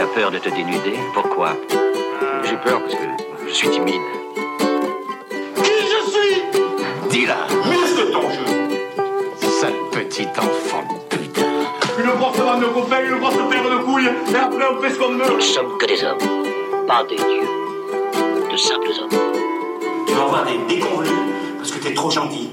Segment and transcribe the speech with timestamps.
[0.00, 1.54] Tu as peur de te dénuder Pourquoi?
[2.44, 4.00] J'ai peur parce que je suis timide.
[5.56, 6.42] Qui je suis?
[7.10, 11.42] Dis-la Muscle ton jeu Sale petit enfant de putain
[12.02, 14.98] Une grosse bande de copains, une grosse paire de couilles, et après on fait ce
[14.98, 18.50] qu'on Nous veut ne sommes que des hommes, pas des dieux.
[18.50, 19.20] De simples hommes.
[20.06, 21.12] Tu vas avoir des déconvenus
[21.58, 22.48] parce que t'es trop gentil.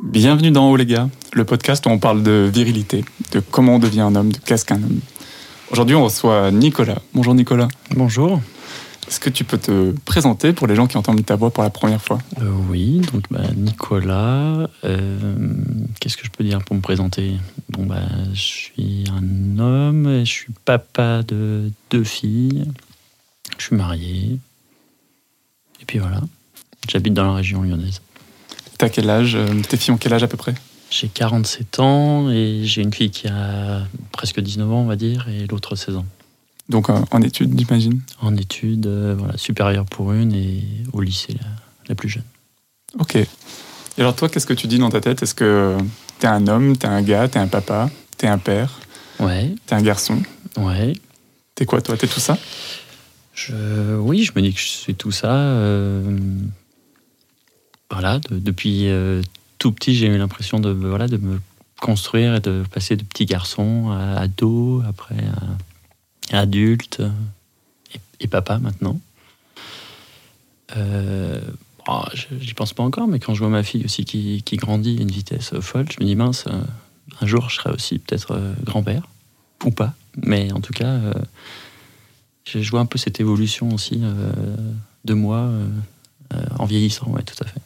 [0.00, 3.78] Bienvenue dans Haut les gars, le podcast où on parle de virilité, de comment on
[3.80, 5.00] devient un homme, de qu'est-ce qu'un homme.
[5.70, 6.98] Aujourd'hui, on reçoit Nicolas.
[7.14, 7.68] Bonjour Nicolas.
[7.90, 8.40] Bonjour.
[9.08, 11.70] Est-ce que tu peux te présenter pour les gens qui entendent ta voix pour la
[11.70, 14.68] première fois Euh, oui, donc bah, Nicolas.
[14.84, 15.34] euh,
[16.00, 17.34] Qu'est-ce que je peux dire pour me présenter?
[17.68, 18.00] Bon bah,
[18.32, 22.64] je suis un homme, et je suis papa de deux filles.
[23.58, 24.38] Je suis marié.
[25.80, 26.20] Et puis voilà.
[26.88, 28.00] J'habite dans la région lyonnaise.
[28.78, 29.34] T'as quel âge?
[29.34, 30.54] Euh, Tes filles ont quel âge à peu près?
[30.96, 33.82] J'ai 47 ans et j'ai une fille qui a
[34.12, 36.06] presque 19 ans, on va dire, et l'autre 16 ans.
[36.68, 38.00] Donc euh, en études, j'imagine?
[38.22, 41.46] En études, euh, voilà, supérieures pour une et au lycée la,
[41.88, 42.22] la plus jeune.
[43.00, 43.16] Ok.
[43.16, 43.26] Et
[43.98, 45.20] alors toi, qu'est-ce que tu dis dans ta tête?
[45.24, 45.76] Est-ce que
[46.20, 48.78] t'es un homme, t'es un gars, t'es un papa, t'es un père,
[49.18, 50.22] Ouais, t'es un garçon?
[50.56, 50.92] Ouais.
[51.56, 51.96] T'es quoi toi?
[51.96, 52.38] T'es tout ça?
[53.34, 55.32] Je, oui, je me dis que je suis tout ça.
[55.34, 56.16] euh,
[57.90, 59.22] voilà, de- depuis euh,
[59.64, 61.40] tout petit, j'ai eu l'impression de, voilà, de me
[61.80, 65.16] construire et de passer de petit garçon à ado, après
[66.30, 67.08] à, adulte euh,
[68.20, 69.00] et, papa maintenant.
[70.76, 71.40] Euh,
[72.40, 75.10] J'y pense pas encore, mais quand je vois ma fille aussi qui, grandit à une
[75.10, 76.60] vitesse folle, je me dis mince, euh,
[77.22, 79.08] un jour je serai aussi peut-être grand-père,
[79.64, 79.94] ou pas.
[80.22, 81.00] Mais en tout cas,
[82.44, 84.02] je vois un peu cette évolution aussi
[85.06, 85.50] de moi
[86.58, 87.60] en vieillissant, ouais, tout à fait.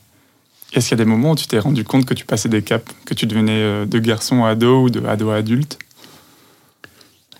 [0.72, 2.62] Est-ce qu'il y a des moments où tu t'es rendu compte que tu passais des
[2.62, 5.78] caps, que tu devenais euh, de garçon à ado ou de ado à adulte?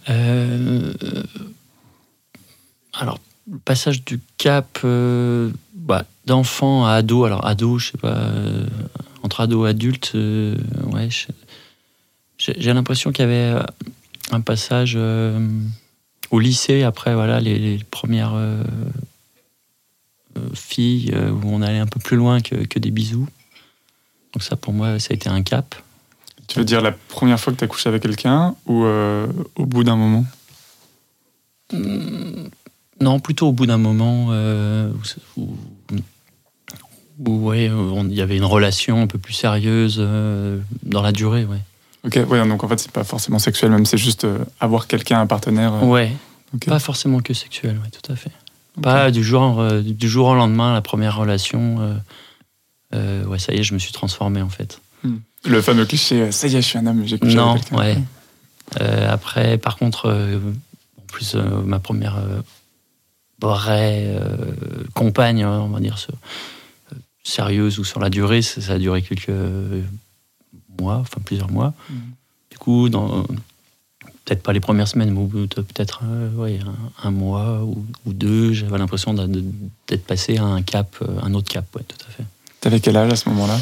[0.09, 0.95] Euh,
[2.94, 8.31] alors, le passage du cap euh, bah, d'enfant à ado, alors ado, je sais pas,
[9.22, 11.09] entre ado et adulte, ouais,
[12.39, 13.60] j'ai l'impression qu'il y avait
[14.31, 14.99] un passage
[16.31, 18.34] au lycée, après, voilà, les, premières
[20.54, 23.28] filles euh, où on allait un peu plus loin que, que des bisous.
[24.32, 25.75] Donc ça, pour moi, ça a été un cap.
[26.49, 29.66] Tu veux dire la première fois que tu as couché avec quelqu'un ou euh, au
[29.66, 30.25] bout d'un moment?
[33.00, 34.91] Non, plutôt au bout d'un moment euh,
[35.37, 35.48] où,
[37.19, 41.60] ouais, il y avait une relation un peu plus sérieuse euh, dans la durée, ouais.
[42.04, 44.27] Ok, ouais, donc en fait, c'est pas forcément sexuel, même c'est juste
[44.60, 45.84] avoir quelqu'un, un partenaire.
[45.84, 46.12] Ouais,
[46.65, 48.32] pas forcément que sexuel, ouais, tout à fait.
[48.83, 51.94] Pas du jour, euh, du jour au lendemain, la première relation, euh,
[52.94, 54.81] euh, ouais, ça y est, je me suis transformé en fait.
[55.44, 57.97] Le fameux cliché, euh, ça y est, je suis un homme, j'ai Non, ouais.
[58.81, 60.39] Euh, après, par contre, euh,
[60.99, 62.41] en plus, euh, ma première euh,
[63.41, 64.53] vraie euh,
[64.95, 66.12] compagne, hein, on va dire, sur-
[66.93, 69.31] euh, sérieuse ou sur la durée, ça, ça a duré quelques
[70.81, 71.72] mois, enfin plusieurs mois.
[71.91, 71.97] Mhm.
[72.50, 73.25] Du coup, dans
[74.28, 76.59] peut-être pas les premières semaines, mais au bout de peut-être euh, ouais,
[77.03, 81.33] un, un mois ou, ou deux, j'avais l'impression d'être passé à un cap, euh, un
[81.33, 82.25] autre cap, ouais, tout à fait.
[82.61, 83.59] T'avais quel âge à ce moment-là?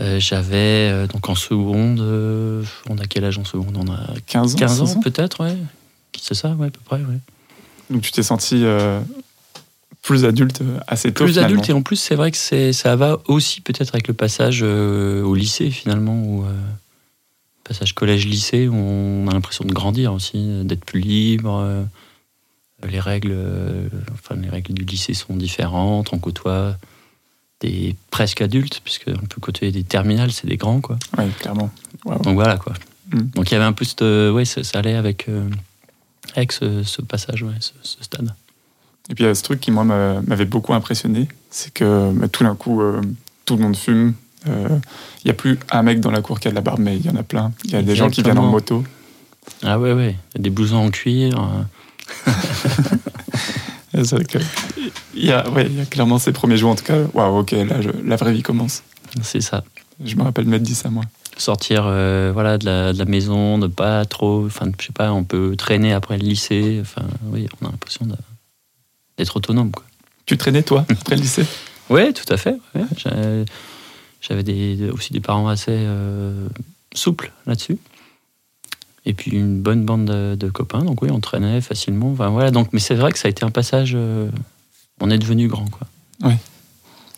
[0.00, 2.00] Euh, J'avais euh, donc en seconde,
[2.90, 3.76] on a quel âge en seconde?
[3.76, 5.56] On a 15 ans 15 ans 16 peut-être, ouais.
[6.20, 7.18] C'est ça, ouais, à peu près, ouais.
[7.90, 8.64] Donc tu t'es senti
[10.02, 11.24] plus adulte assez tôt.
[11.24, 11.52] Plus finalement.
[11.54, 15.34] adulte, et en plus, c'est vrai que ça va aussi peut-être avec le passage au
[15.34, 16.44] lycée, finalement,
[17.64, 21.56] passage collège-lycée, où on a l'impression de grandir aussi, d'être plus libre.
[21.62, 21.82] euh,
[22.86, 26.76] les règles, euh, enfin, les règles du lycée sont différentes, on côtoie
[27.60, 30.98] des presque adultes, puisqu'on peut côtoyer des terminales, c'est des grands, quoi.
[31.16, 31.70] Ouais, clairement.
[32.04, 32.74] Donc voilà quoi.
[33.10, 33.20] Mm.
[33.36, 35.48] Donc il y avait un peu cette, euh, ouais, ça, ça allait avec euh,
[36.34, 38.34] avec ce, ce passage, ouais, ce, ce stade.
[39.08, 42.12] Et puis il y a ce truc qui, moi, m'a- m'avait beaucoup impressionné, c'est que
[42.12, 43.00] bah, tout d'un coup, euh,
[43.46, 44.12] tout le monde fume.
[44.48, 44.68] Euh,
[45.24, 46.96] Il n'y a plus un mec dans la cour qui a de la barbe, mais
[46.96, 47.52] il y en a plein.
[47.64, 48.84] Il y a des gens qui viennent en moto.
[49.62, 51.48] Ah ouais ouais, des blousons en cuir.
[53.94, 54.38] euh, que
[55.14, 56.96] il y, a, ouais, il y a clairement ces premiers jours, en tout cas.
[57.14, 58.82] Waouh, ok, là, je- la vraie vie commence.
[59.22, 59.62] c'est ça.
[60.04, 61.04] Je me rappelle m'être dit ça, moi.
[61.36, 65.12] Sortir euh, voilà de la, de la maison, de pas trop, enfin je sais pas,
[65.12, 66.78] on peut traîner après le lycée.
[66.80, 68.06] Enfin oui, on a l'impression
[69.18, 69.84] d'être autonome quoi.
[70.26, 71.44] Tu traînais, toi, après le lycée?
[71.90, 72.56] Ouais, tout à fait.
[72.74, 73.44] ouais.
[74.26, 76.48] J'avais des, aussi des parents assez euh,
[76.94, 77.76] souples là-dessus.
[79.06, 82.12] Et puis une bonne bande de, de copains, donc oui, on traînait facilement.
[82.12, 83.92] Enfin, voilà, donc, mais c'est vrai que ça a été un passage.
[83.94, 84.30] euh,
[85.00, 85.86] on est devenu grand, quoi.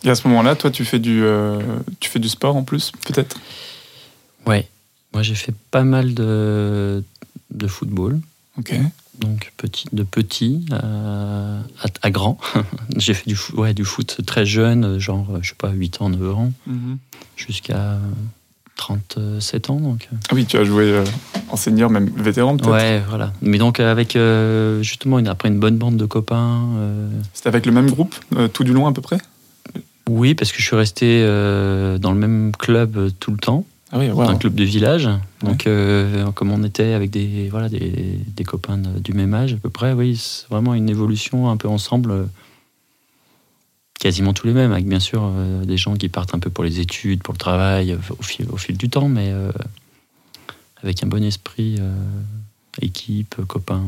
[0.03, 1.61] Et à ce moment-là, toi, tu fais du, euh,
[2.01, 3.37] tu fais du sport en plus, peut-être?
[4.45, 4.67] Ouais.
[5.13, 7.03] Moi, j'ai fait pas mal de,
[7.51, 8.19] de football.
[8.59, 8.73] Ok.
[9.19, 12.37] Donc petit, de petit à, à- à grand.
[12.97, 16.09] J'ai fait du, foot- ouais, du foot très jeune, genre, je sais pas, 8 ans,
[16.09, 16.51] 9 ans,
[17.35, 17.97] jusqu'à
[18.75, 19.79] 37 ans.
[19.79, 21.03] Donc, Ah oui, tu as joué euh,
[21.49, 23.33] en senior, même vétéran peut-être ouais, voilà.
[23.41, 26.63] Mais donc avec euh, justement une, après une bonne bande de copains.
[26.77, 29.17] euh, C'était avec le même groupe, euh, tout du long à peu près?
[30.09, 33.65] Oui, parce que je suis resté euh, dans le même club euh, tout le temps.
[33.91, 35.07] Ah oui, un club de village.
[35.41, 37.79] Donc, euh, comme on était avec des, voilà, des,
[38.35, 41.55] des copains de- du même âge à peu près, oui, c'est vraiment une évolution un
[41.57, 42.25] peu ensemble, euh,
[43.99, 46.63] quasiment tous les mêmes, avec bien sûr euh, des gens qui partent un peu pour
[46.63, 49.51] les études, pour le travail, au fil, au fil du temps, mais euh,
[50.83, 51.93] avec un bon esprit, euh,
[52.81, 53.83] équipe, copains.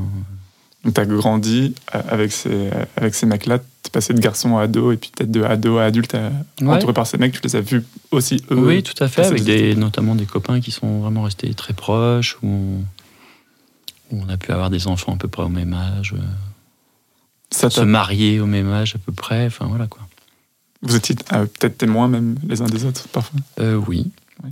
[0.85, 4.91] Donc tu as grandi avec ces, avec ces mecs-là, es passé de garçon à ado,
[4.91, 6.31] et puis peut-être de ado à adulte, à-
[6.61, 6.69] Ouais.
[6.75, 9.43] entouré par ces mecs, tu les as vus aussi eux oui, tout à fait, avec
[9.43, 12.47] des notamment des copains qui sont vraiment restés très proches, où
[14.11, 16.13] on, où on a pu avoir des enfants à peu près au même âge.
[16.17, 16.21] euh,
[17.51, 20.01] Ça se marier au même âge à peu près, enfin voilà quoi.
[20.81, 23.39] Vous étiez euh, peut-être témoins même les uns des autres parfois.
[23.59, 24.09] Euh, oui.
[24.43, 24.51] Oui.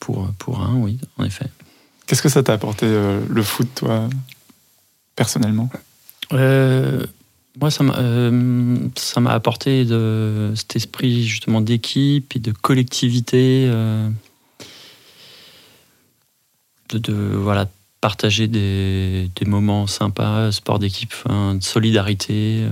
[0.00, 1.46] Pour, pour un, oui, en effet.
[2.06, 4.08] Qu'est-ce que ça t'a apporté euh, le foot, toi,
[5.16, 5.70] personnellement?
[6.32, 7.04] Euh,
[7.60, 8.88] moi, ça m'a euh,
[9.26, 9.86] apporté
[10.56, 14.08] cet esprit justement d'équipe et de collectivité, euh,
[16.92, 17.68] de, voilà,
[18.00, 22.70] partager des, moments sympas, sport d'équipe, enfin, de solidarité, euh,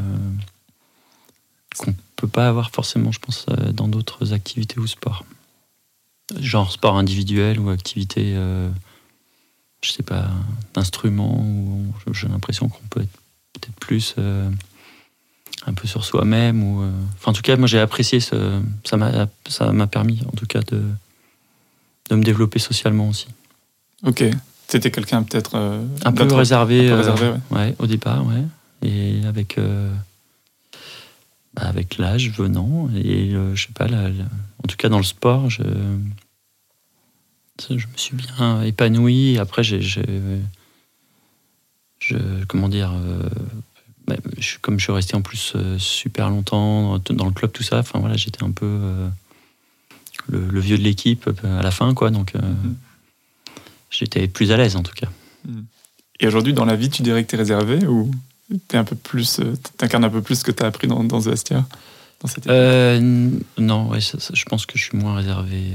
[1.79, 5.25] qu'on peut pas avoir forcément, je pense, dans d'autres activités ou sports.
[6.40, 8.34] Genre sport individuel ou activité,
[9.82, 10.29] je sais pas,
[10.75, 11.44] d'instrument,
[12.12, 13.19] j'ai l'impression qu'on peut être
[13.52, 14.14] peut-être plus
[15.67, 18.97] un peu sur soi-même ou euh, enfin en tout cas moi j'ai apprécié ce ça
[18.97, 20.82] m'a ça m'a permis en tout cas de
[22.11, 23.29] de me développer socialement aussi
[24.05, 24.25] Ok.
[24.69, 25.53] C'était quelqu'un peut-être.
[25.55, 27.59] euh, un peu réservé, un peu euh, réservé, ouais.
[27.59, 28.43] ouais, au départ ouais
[28.82, 29.59] et avec
[31.55, 34.25] bah, avec l'âge venant et je sais pas la- la-
[34.65, 35.62] en tout cas dans le sport je
[37.69, 40.41] je me suis bien épanoui après j'ai j'ai-
[42.00, 42.17] je
[42.49, 43.29] comment dire euh,
[44.06, 47.62] bah, je, comme je suis resté en plus euh, super longtemps dans, le club tout
[47.62, 49.08] ça enfin voilà j'étais un peu euh,
[50.28, 52.76] le, le vieux de l'équipe euh, à la fin quoi donc euh, Mhm.
[53.90, 55.08] j'étais plus à l'aise en tout cas
[56.20, 58.10] Et aujourd'hui, dans la vie, tu dirais que tu es réservé ou
[58.69, 59.40] tu un peu plus,
[59.76, 61.64] t'incarnes un peu plus ce que tu as appris dans, dans ce vestiaire
[62.20, 62.46] dans cette
[63.58, 65.72] non, ouais, ça- ça, je pense que je suis moins réservé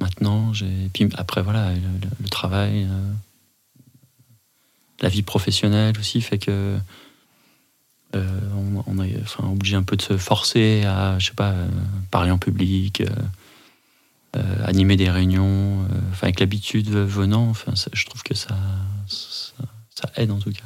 [0.00, 0.52] maintenant.
[0.54, 2.88] J'ai- Puis après, voilà, le, le- le travail,
[5.00, 6.76] la vie professionnelle aussi fait que
[8.16, 11.66] on, on est enfin, obligé un peu de se forcer à, je sais pas, euh,
[12.10, 13.06] parler en public, euh,
[14.36, 15.82] euh, animer des réunions.
[15.82, 18.56] euh, Enfin, avec l'habitude venant, enfin, ça- je trouve que ça,
[19.08, 19.64] ça,
[19.94, 20.64] ça aide en tout cas.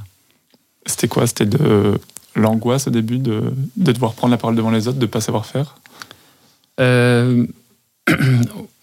[0.86, 1.26] C'était quoi?
[1.26, 1.98] C'était de
[2.34, 5.44] l'angoisse au début de, de devoir prendre la parole devant les autres, de pas savoir
[5.46, 5.76] faire?
[6.80, 7.46] Euh,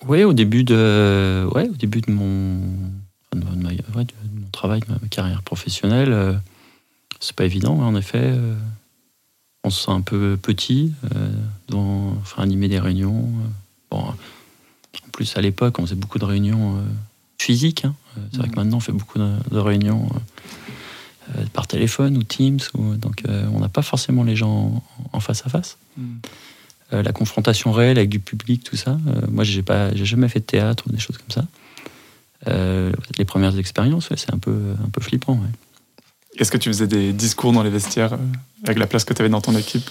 [0.08, 2.60] oui, au début de, ouais, au début de mon,
[3.34, 6.34] de, de ma- ouais, de mon travail, de ma carrière professionnelle, euh,
[7.26, 7.78] c'est pas évident.
[7.80, 8.56] en effet, euh,
[9.64, 11.30] on se sent un peu petit, euh,
[11.70, 13.24] dans, enfin, animer des réunions.
[13.26, 13.48] euh,
[13.92, 14.16] bon, en
[15.12, 16.82] plus, à l'époque, on faisait beaucoup de réunions
[17.40, 17.86] physiques.
[17.86, 17.96] hein.
[18.32, 20.10] C'est vrai que maintenant, on fait beaucoup de, de réunions
[21.54, 24.84] par téléphone ou Teams, ou, donc on n'a pas forcément les gens en-
[25.14, 25.78] en face à face.
[26.94, 28.98] Euh, la confrontation réelle avec du public, tout ça.
[29.08, 31.46] Euh, moi, j'ai pas, j'ai jamais fait de théâtre ou des choses comme ça.
[32.48, 35.34] Euh, les premières expériences, ouais, c'est un peu, un peu flippant.
[35.34, 35.50] ouais.
[36.38, 38.18] Est-ce que tu faisais des discours dans les vestiaires euh,
[38.66, 39.90] avec la place que tu avais dans ton équipe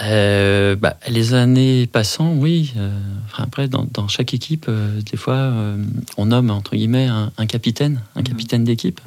[0.00, 2.72] Euh, bah, les années passant, oui.
[2.76, 5.76] Euh, enfin, après, dans, dans chaque équipe, euh, des fois, euh,
[6.16, 8.24] on nomme entre guillemets un, un capitaine, un Mhm.
[8.26, 9.00] capitaine d'équipe.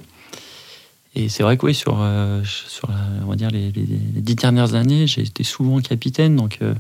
[1.16, 4.22] Et c'est vrai que oui, sur, euh, sur la- on va dire les, les- les
[4.22, 6.74] dix dernières années, j'ai été souvent capitaine, donc euh,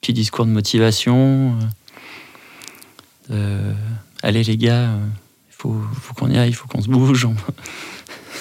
[0.00, 1.56] petit discours de motivation.
[3.30, 3.72] euh, euh,
[4.22, 4.90] allez les gars,
[5.48, 7.24] il faut, faut qu'on y aille, il faut qu'on se bouge.
[7.24, 7.34] on-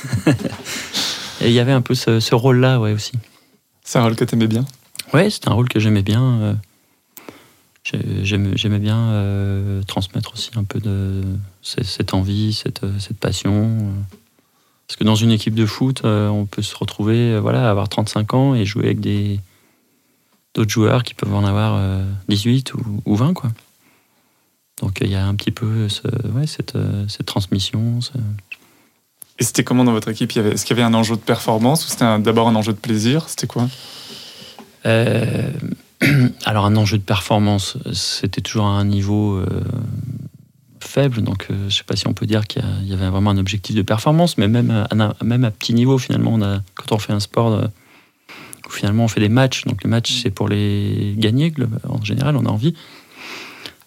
[1.41, 3.13] Et il y avait un peu ce, ce rôle-là, ouais, aussi.
[3.83, 4.65] C'est un rôle que tu aimais bien?
[5.13, 6.23] Ouais, c'était un rôle que j'aimais bien.
[6.41, 6.53] euh,
[7.83, 8.25] j'ai-
[8.55, 11.23] J'aimais bien euh, transmettre aussi un peu de
[11.61, 13.77] ce- cette envie, cette, euh, cette passion.
[14.87, 18.53] Parce que dans une équipe de foot, on peut se retrouver, voilà, avoir 35 ans
[18.55, 19.39] et jouer avec des
[20.55, 23.51] d'autres joueurs qui peuvent en avoir euh, 18 ou, ou 20, quoi.
[24.81, 26.77] Donc il y a un petit peu ce- ouais, cette,
[27.07, 28.01] cette transmission.
[28.01, 28.11] ce-
[29.39, 30.35] Et c'était comment dans votre équipe?
[30.35, 33.29] Est-ce qu'il y avait un enjeu de performance ou c'était d'abord un enjeu de plaisir?
[33.29, 33.69] C'était quoi?
[34.85, 35.51] Euh,
[36.45, 39.45] alors un enjeu de performance, c'était toujours à un niveau, euh,
[40.81, 43.75] faible, donc je sais pas si on peut dire qu'il y, avait vraiment un objectif
[43.75, 46.39] de performance, mais même à, petit niveau, finalement,
[46.73, 47.69] quand on fait un sport
[48.69, 51.53] finalement on fait des matchs, donc les matchs c'est pour les gagner,
[51.87, 52.75] en général, on a envie.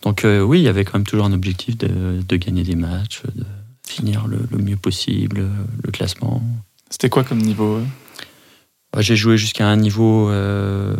[0.03, 3.23] Donc oui, il y avait quand même toujours un objectif de, gagner des matchs,
[3.93, 5.49] finir le, le mieux possible,
[5.83, 6.43] le classement.
[6.93, 7.81] C'était quoi comme niveau
[8.93, 10.29] bah, J'ai joué jusqu'à un niveau.
[10.29, 10.95] Euh,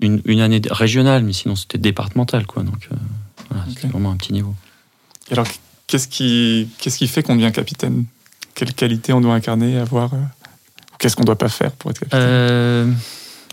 [0.00, 2.62] une, année régionale, mais sinon c'était départemental, quoi.
[2.62, 2.96] Donc euh,
[3.50, 4.54] voilà, c'était vraiment un petit niveau.
[5.32, 5.46] alors,
[5.88, 8.04] qu'est-ce qui, qu'est-ce qui fait qu'on devient capitaine?
[8.54, 10.18] Quelle qualité on doit incarner, avoir euh,
[11.00, 12.96] Qu'est-ce qu'on ne doit pas faire pour être capitaine?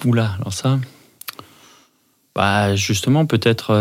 [0.05, 0.79] Oula, alors ça.
[2.35, 3.71] Bah, justement, peut-être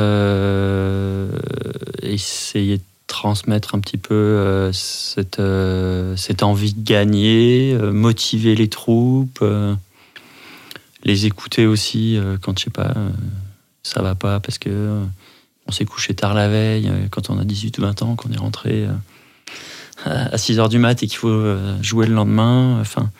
[2.03, 8.55] essayer de transmettre un petit peu euh, cette, euh, cette, envie de gagner, euh, motiver
[8.55, 9.45] les troupes,
[11.05, 12.95] les écouter aussi quand je sais pas,
[13.83, 15.01] ça va pas parce que
[15.67, 18.39] on s'est couché tard la veille, quand on a 18 ou 20 ans, qu'on est
[18.39, 18.87] rentré
[20.05, 22.81] à 6 heures du mat et qu'il faut jouer le lendemain.
[22.81, 23.11] Enfin,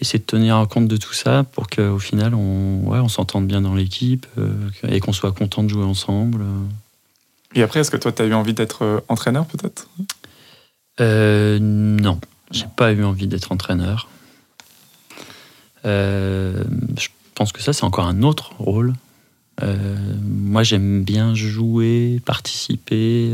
[0.00, 3.62] essayer de tenir compte de tout ça pour qu'au final, on, ouais, on s'entende bien
[3.62, 4.26] dans l'équipe
[4.86, 6.44] et qu'on soit content de jouer ensemble.
[7.54, 9.88] Et après, est-ce que toi, tu as eu envie d'être euh, entraîneur peut-être?
[11.00, 14.08] Euh, Non, j'ai pas eu envie d'être entraîneur.
[15.84, 16.64] Euh,
[16.98, 18.94] je pense que ça, c'est encore un autre rôle.
[19.62, 23.32] Euh, moi, j'aime bien jouer, participer,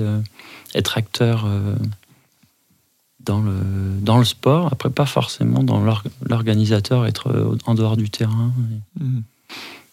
[0.74, 1.46] être acteur
[3.20, 3.56] dans, le,
[4.00, 4.68] dans le sport.
[4.72, 5.82] Après, pas forcément dans
[6.22, 8.52] l'organisateur, être en dehors du terrain.
[9.00, 9.20] Mmh.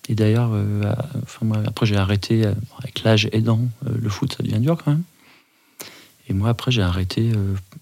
[0.10, 0.94] Et d'ailleurs, euh,
[1.24, 4.92] enfin, après j'ai arrêté, euh, avec l'âge aidant, euh, le foot ça devient dur quand
[4.92, 5.04] même.
[6.28, 7.32] Et moi après j'ai arrêté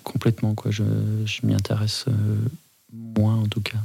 [0.03, 0.71] complètement, quoi.
[0.71, 0.83] je,
[1.25, 2.05] je m'y intéresse
[2.91, 3.77] moins en tout cas.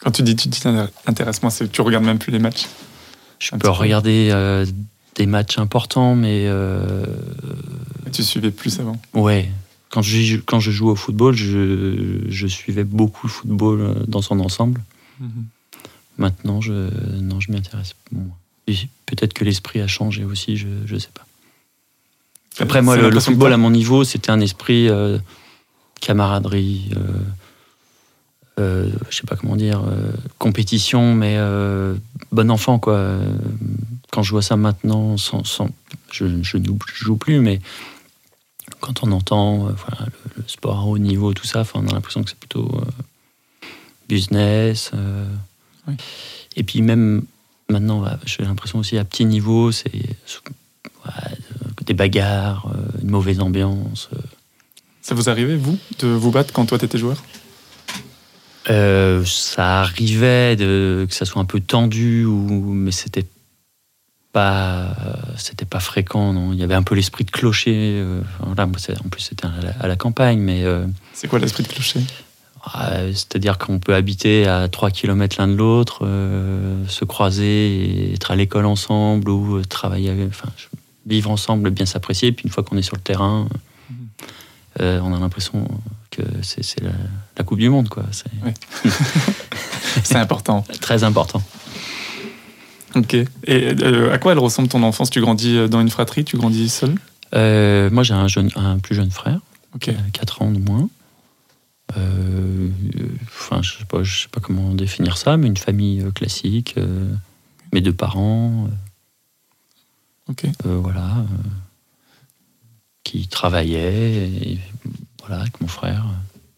[0.00, 2.66] Quand tu dis tu t'intéresses moins, c'est tu regardes même plus les matchs
[3.38, 4.64] Je peux regarder
[5.14, 6.48] des matchs importants, mais.
[8.12, 9.50] tu suivais plus avant Ouais.
[9.88, 14.40] Quand je, quand je joue au football, je, je suivais beaucoup le football dans son
[14.40, 14.80] ensemble.
[15.20, 15.44] Mhm.
[16.18, 16.72] Maintenant, je,
[17.20, 18.36] non, je m'y intéresse moins.
[19.06, 21.26] Peut-être que l'esprit a changé aussi, je ne sais pas.
[22.58, 25.18] Après, moi, le, football à mon niveau, c'était un esprit euh,
[26.02, 31.38] camaraderie, euh, euh, je sais pas comment dire, euh, compétition, mais
[32.30, 33.18] bon enfant, quoi.
[34.10, 35.42] Quand je vois ça maintenant, sans,
[36.10, 37.60] je, ne joue plus, mais
[38.80, 42.28] quand on entend voilà, le, sport à haut niveau, tout ça, on a l'impression que
[42.28, 42.82] c'est plutôt
[44.08, 44.90] business.
[46.56, 47.22] Et puis même
[47.68, 49.90] maintenant, j'ai l'impression aussi à petit niveau, c'est
[51.84, 54.08] des bagarres, euh, une mauvaise ambiance.
[54.12, 54.18] Euh.
[55.00, 57.22] Ça vous arrivait, vous, de vous battre quand toi t'étais joueur?
[58.70, 63.26] Euh, Ça arrivait de, que ça soit un peu tendu, ou, mais c'était
[64.32, 64.94] pas,
[65.36, 66.32] c'était pas fréquent.
[66.32, 66.52] Non.
[66.52, 68.02] Il y avait un peu l'esprit de clocher.
[68.40, 69.46] en plus, c'était
[69.80, 70.64] à, la campagne, mais.
[71.12, 72.00] c'est quoi l'esprit de clocher?
[72.64, 78.30] C'est-à-dire qu'on peut habiter à 3 km l'un de l'autre, euh, se croiser, et être
[78.30, 80.48] à l'école ensemble ou euh, travailler, enfin,
[81.06, 82.32] vivre ensemble, bien s'apprécier.
[82.32, 83.48] Puis une fois qu'on est sur le terrain,
[84.80, 85.68] euh, on a l'impression
[86.10, 87.88] que c'est la, Coupe du Monde.
[87.88, 88.04] quoi.
[90.02, 90.64] C'est important.
[90.80, 91.42] Très important.
[92.94, 93.16] Ok.
[93.46, 93.68] Et
[94.12, 95.10] à quoi elle ressemble ton enfance?
[95.10, 96.24] Tu grandis dans une fratrie?
[96.24, 96.94] Tu grandis seul
[97.90, 99.40] Moi, j'ai un plus jeune frère,
[99.74, 99.96] okay.
[100.12, 100.88] 4 ans de moins.
[101.96, 102.68] Euh,
[103.24, 106.74] enfin, je sais pas, je sais pas comment définir ça, mais une famille euh, classique,
[106.78, 107.12] euh,
[107.72, 108.68] mes deux parents,
[110.28, 111.24] ok voilà,
[113.04, 114.58] qui travaillaient,
[115.20, 116.06] voilà, avec mon frère,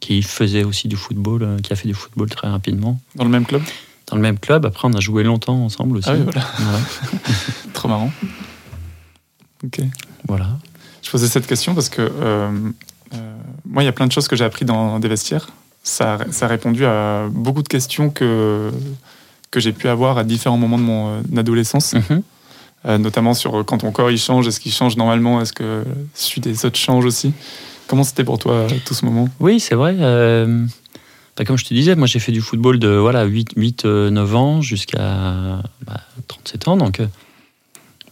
[0.00, 3.00] qui faisait aussi du football, qui a fait du football très rapidement.
[3.16, 3.62] Dans le même club?
[4.06, 4.66] Dans le même club.
[4.66, 6.10] Après, on a joué longtemps ensemble aussi.
[6.10, 6.46] Ah oui, voilà.
[7.72, 8.12] Trop marrant.
[9.64, 9.80] Ok.
[10.28, 10.58] Voilà.
[11.02, 12.70] Je posais cette question parce que euh,
[13.64, 15.48] moi, il y a plein de choses que j'ai appris dans des vestiaires.
[15.82, 18.70] Ça, ça, a répondu à beaucoup de questions que,
[19.50, 21.94] que j'ai pu avoir à différents moments de mon euh, adolescence.
[21.94, 22.22] Mhm.
[22.86, 26.42] Euh, notamment sur quand ton corps il change, est-ce qu'il change normalement, est-ce que celui
[26.42, 27.32] des autres change aussi?
[27.86, 29.28] Comment c'était pour toi tout ce moment?
[29.40, 29.96] Oui, c'est vrai.
[31.36, 34.36] Bah, comme je te disais, moi j'ai fait du football de voilà, 8, 8 9
[34.36, 35.62] ans jusqu'à
[36.28, 36.76] 37 bah, ans.
[36.76, 37.00] Donc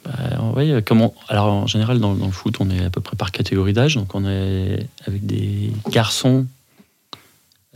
[0.04, 3.72] bah, comment, alors en général, dans, le foot, on est à peu près par catégorie
[3.72, 3.96] d'âge.
[3.96, 6.46] Donc, on est avec des garçons.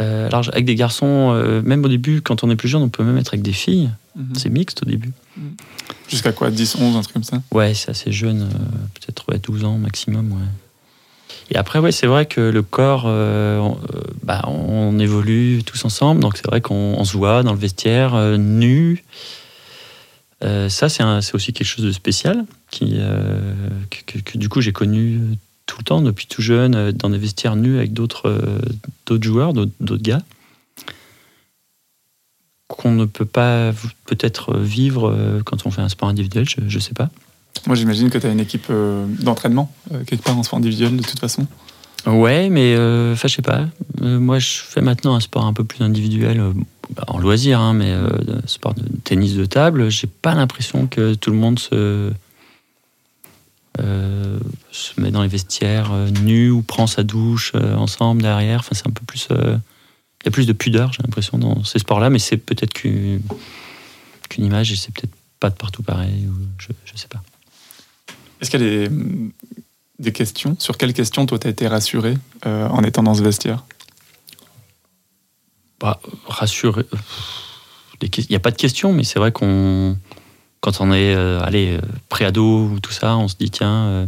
[0.01, 2.89] Euh, alors, avec des garçons, euh, même au début, quand on est plus jeune, on
[2.89, 3.91] peut même être avec des filles.
[4.15, 4.35] Mhm.
[4.37, 5.13] C'est mixte au début.
[5.37, 5.57] Mhm.
[6.09, 7.41] Jusqu'à quoi 10, 11, un truc comme ça?
[7.53, 10.33] Ouais, c'est assez jeune, euh, peut-être ouais, 12 ans maximum.
[10.33, 10.49] Ouais.
[11.51, 13.79] Et après, ouais, c'est vrai que le corps, on,
[14.23, 16.21] bah, on, évolue tous ensemble.
[16.21, 19.05] Donc, c'est vrai qu'on se voit dans le vestiaire, nu.
[20.45, 23.55] Euh, ça, c'est aussi quelque chose de spécial qui, euh,
[24.07, 27.19] que, que du coup j'ai connu euh, tout le temps, depuis tout jeune, dans des
[27.19, 30.23] vestiaires nus avec d'autres euh, joueurs, d'autres gars,
[32.69, 33.73] qu'on ne peut pas
[34.05, 37.11] peut-être vivre quand on fait un sport individuel, je, je sais pas.
[37.67, 38.71] Moi, j'imagine que tu as une équipe
[39.21, 39.73] d'entraînement,
[40.07, 41.47] quelque part en sport individuel, de toute façon.
[42.07, 42.75] Ouais, mais
[43.13, 43.67] enfin, je sais pas.
[44.01, 46.41] Moi, je fais maintenant un sport un peu plus individuel,
[46.95, 48.09] bah, en loisir, hein, mais euh,
[48.47, 49.91] sport de tennis de table.
[49.91, 52.13] J'ai pas l'impression que tout le monde se
[53.81, 54.39] euh,
[54.97, 58.61] met dans les vestiaires euh, nus ou prend sa douche ensemble derrière.
[58.61, 59.29] Enfin, c'est un peu plus.
[59.31, 63.21] Il y a plus de pudeur, j'ai l'impression, dans ces sports-là, mais c'est peut-être qu'une
[64.39, 66.29] image et c'est peut-être pas de partout pareil.
[66.59, 67.23] Je, je sais pas.
[68.41, 68.89] Est-ce qu'il y a
[69.99, 70.57] des, questions?
[70.59, 73.65] Sur quelles questions, toi, tu as été rassuré en étant dans ce vestiaire?
[75.81, 76.87] Bah, rassurer.
[78.03, 79.97] Il n'y a pas de question, mais c'est vrai qu'on.
[80.61, 84.07] Quand on est euh, allez, euh, pré-ado ou tout ça, on se dit tiens, euh,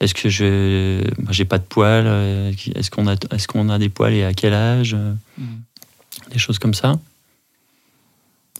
[0.00, 1.02] est-ce que je.
[1.20, 2.06] Moi, j'ai pas de poils
[2.74, 5.14] Est-ce qu'on a, est qu'on a des poils et à quel âge euh,
[6.30, 6.98] Des choses comme ça.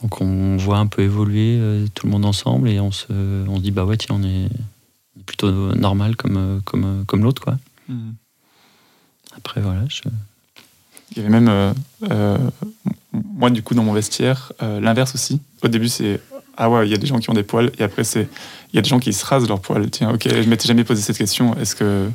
[0.02, 3.12] Donc on voit un peu évoluer euh, tout le monde ensemble et on se,
[3.49, 4.49] on se dit bah ouais, tiens, on est
[5.16, 7.58] on est plutôt normal comme, comme, comme l'autre, quoi.
[9.37, 9.85] Après, voilà.
[9.88, 10.02] Je...
[11.12, 11.73] Il y avait même, euh,
[12.11, 12.37] euh,
[13.12, 15.41] moi, du coup, dans mon vestiaire, euh, l'inverse aussi.
[15.62, 16.21] Au début, c'est
[16.61, 18.29] ah ouais, il y a des gens qui ont des poils, et après, c'est
[18.73, 19.88] il y a des gens qui se rasent leurs poils.
[19.91, 21.55] Tiens, ok, je m'étais jamais posé cette question.
[21.57, 22.09] Est-ce que,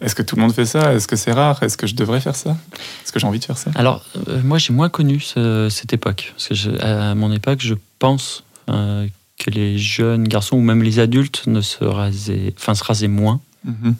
[0.00, 0.94] est-ce que tout le monde fait ça?
[0.94, 1.62] Est-ce que c'est rare?
[1.62, 2.56] Est-ce que je devrais faire ça?
[3.04, 5.92] Est-ce que j'ai envie de faire ça Alors, euh, moi, j'ai moins connu ce- cette
[5.92, 6.32] époque.
[6.34, 9.06] Parce que je- à mon époque, je pense euh,
[9.38, 13.40] que les jeunes garçons ou même les adultes ne se rasaient, enfin, se rasaient moins.
[13.64, 13.94] Mhm.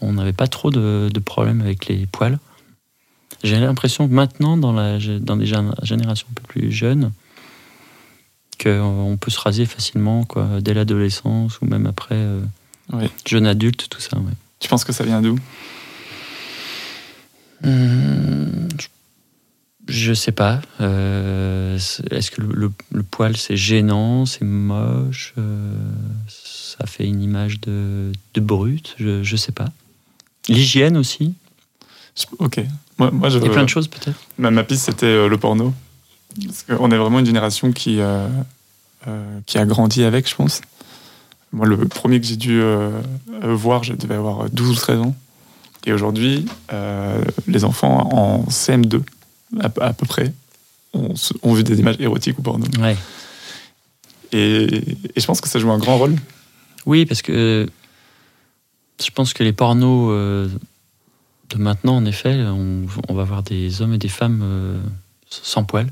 [0.00, 2.38] On n'avait pas trop de, de problèmes avec les poils.
[3.44, 7.12] J'ai l'impression que maintenant, dans, la, dans des gén- générations un peu plus jeunes,
[8.62, 12.40] qu'on peut se raser facilement, quoi, dès l'adolescence ou même après, euh,
[13.26, 14.16] jeune adulte, tout ça.
[14.18, 14.32] ouais.
[14.58, 15.38] Tu penses que ça vient d'où?
[17.64, 18.68] Hum,
[19.88, 20.60] je- sais pas.
[20.80, 21.76] Euh,
[22.10, 25.72] Est-ce que le, le- le poil c'est gênant, c'est moche, euh,
[26.28, 28.94] ça fait une image de, de brute?
[28.98, 29.68] Je, je sais pas.
[30.48, 31.34] L'hygiène aussi?
[32.38, 32.60] Ok.
[32.98, 34.18] Moi, moi, je, Il y a plein de choses peut-être.
[34.38, 35.72] ma, ma piste, c'était euh, le porno.
[36.44, 38.28] Parce qu'on est vraiment une génération qui, euh,
[39.06, 40.60] euh, qui a grandi avec, je pense.
[41.52, 42.90] Moi, le premier que j'ai dû euh,
[43.42, 45.16] voir, je devais avoir 12 ou 13 ans.
[45.86, 46.44] Et aujourd'hui,
[47.46, 49.00] les enfants en CM2,
[49.60, 50.34] à, à peu près,
[50.92, 52.66] ont, ont vu des images érotiques ou porno.
[52.80, 52.96] Ouais.
[54.32, 54.64] Et,
[55.14, 56.14] et je pense que ça joue un grand rôle.
[56.84, 57.66] Oui, parce que
[59.02, 60.50] je pense que les pornos
[61.50, 64.80] de maintenant, en effet, on, on va voir des hommes et des femmes euh,
[65.30, 65.88] sans poils.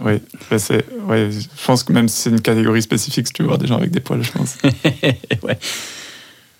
[0.00, 0.14] Oui,
[0.58, 3.58] c'est, ouais, je pense que même si c'est une catégorie spécifique, si tu veux voir
[3.58, 4.56] des gens avec des poils, je pense.
[5.42, 5.58] ouais.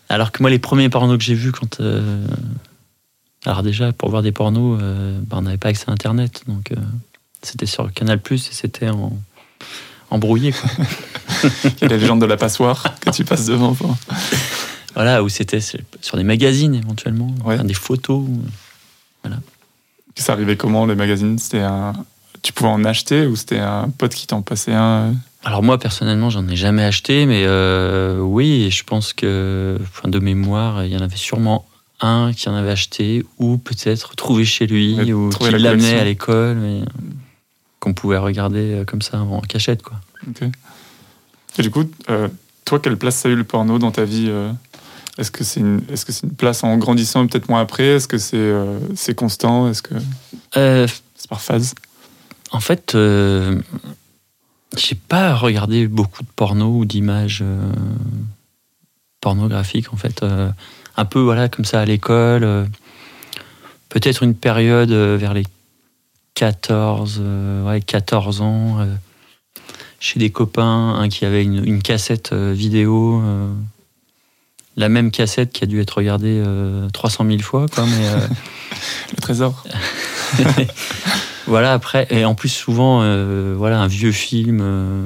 [0.09, 1.81] Alors que moi, les premiers pornos que j'ai vus quand.
[1.81, 2.25] euh,
[3.45, 6.43] Alors, déjà, pour voir des pornos, euh, bah, on n'avait pas accès à Internet.
[6.47, 6.73] Donc,
[7.43, 9.13] c'était sur Canal et c'était en.
[10.11, 10.71] embrouillé, quoi.
[11.65, 13.71] Il y a la légende de la passoire que tu passes devant.
[13.71, 13.97] enfin.
[14.95, 17.63] Voilà, où c'était sur des magazines éventuellement, Ouais.
[17.65, 18.25] des photos.
[20.17, 21.39] Ça arrivait comment, les magazines?
[21.39, 21.93] C'était un...
[22.43, 25.15] Tu pouvais en acheter ou c'était un pote qui t'en passait un?
[25.45, 30.19] Alors, moi, personnellement, j'en ai jamais acheté, mais euh, oui, je pense que, enfin, de
[30.19, 31.67] mémoire, il y en avait sûrement
[32.01, 36.05] un qui en avait acheté, ou peut-être trouvé chez lui, ou qui la l'amenait à
[36.05, 36.81] l'école, mais
[37.81, 39.99] qu'on pouvait regarder euh, comme ça en cachette, quoi.
[40.29, 40.49] Ok.
[41.59, 42.29] Et du coup, euh,
[42.65, 44.53] toi, quelle place ça a eu le porno dans ta vie euh?
[45.19, 47.85] Est-ce que c'est une, c'est place en grandissant et peut-être moins après?
[47.85, 48.79] Est-ce que c'est, euh,
[49.17, 49.69] constant?
[49.69, 49.95] Est-ce que
[50.57, 51.75] Euh, c'est par phase?
[52.51, 53.61] en fait, euh,
[54.77, 57.73] j'ai pas regardé beaucoup de porno ou d'images euh,
[59.21, 60.25] pornographiques, en fait.
[60.97, 62.69] Un peu, voilà, comme ça à l'école.
[63.89, 65.45] Peut-être une période vers les
[66.35, 68.87] 14, euh, ouais, 14 ans,
[69.99, 73.21] chez des copains, un qui avait une, une cassette vidéo.
[74.77, 78.09] Euh, la même cassette qui a dû être regardée euh, 300 000 fois, quoi, mais
[78.09, 78.19] euh,
[79.17, 79.65] Le trésor
[81.47, 84.61] Voilà, après, et en plus, souvent, euh, voilà, un vieux film.
[84.63, 85.05] euh,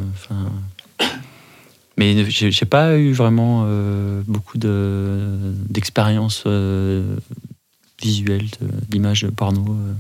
[1.97, 7.17] mais j'ai j'ai pas eu vraiment euh, beaucoup de- d'expériences euh,
[8.01, 9.93] visuelles, de- d'images porno euh,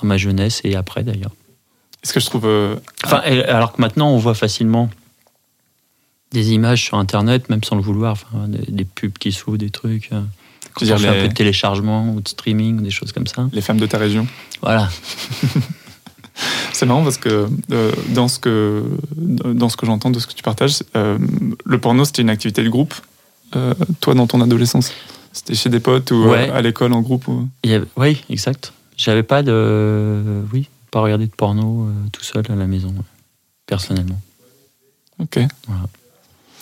[0.00, 1.32] dans ma jeunesse et après d'ailleurs.
[2.02, 2.46] Est-ce que je trouve.
[2.46, 4.88] euh, Enfin, alors que maintenant, on voit facilement
[6.32, 9.70] des images sur Internet, même sans le vouloir, enfin, des, des pubs qui s'ouvrent, des
[9.70, 10.10] trucs.
[10.12, 10.20] euh,
[10.74, 13.48] Quand on dire fait un peu de téléchargement ou de streaming, des choses comme ça.
[13.52, 14.26] les femmes de ta région
[14.60, 14.88] Voilà.
[16.72, 18.84] C'est marrant parce que euh, dans ce que
[19.16, 21.16] dans ce que j'entends de ce que tu partages, euh,
[21.64, 22.92] le porno c'était une activité de groupe
[23.56, 24.92] euh, toi, dans ton adolescence?
[25.32, 26.50] C'était chez des potes ou Ouais.
[26.50, 27.48] à l'école en groupe ou...
[27.64, 28.72] Avait- Oui, exact.
[28.98, 30.42] J'avais pas de.
[30.52, 32.92] Oui, pas regarder de porno tout seul à la maison,
[33.66, 34.20] personnellement.
[35.18, 35.38] Ok.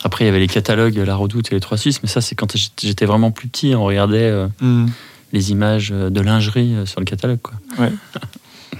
[0.04, 2.34] Après, il y avait les catalogues, la Redoute et les Trois Suisses, mais ça, c'est
[2.34, 3.74] quand j'étais vraiment plus petit.
[3.74, 4.86] On regardait euh, Hmm.
[5.32, 7.40] les images euh, de lingerie euh, sur le catalogue.
[7.42, 7.54] Quoi.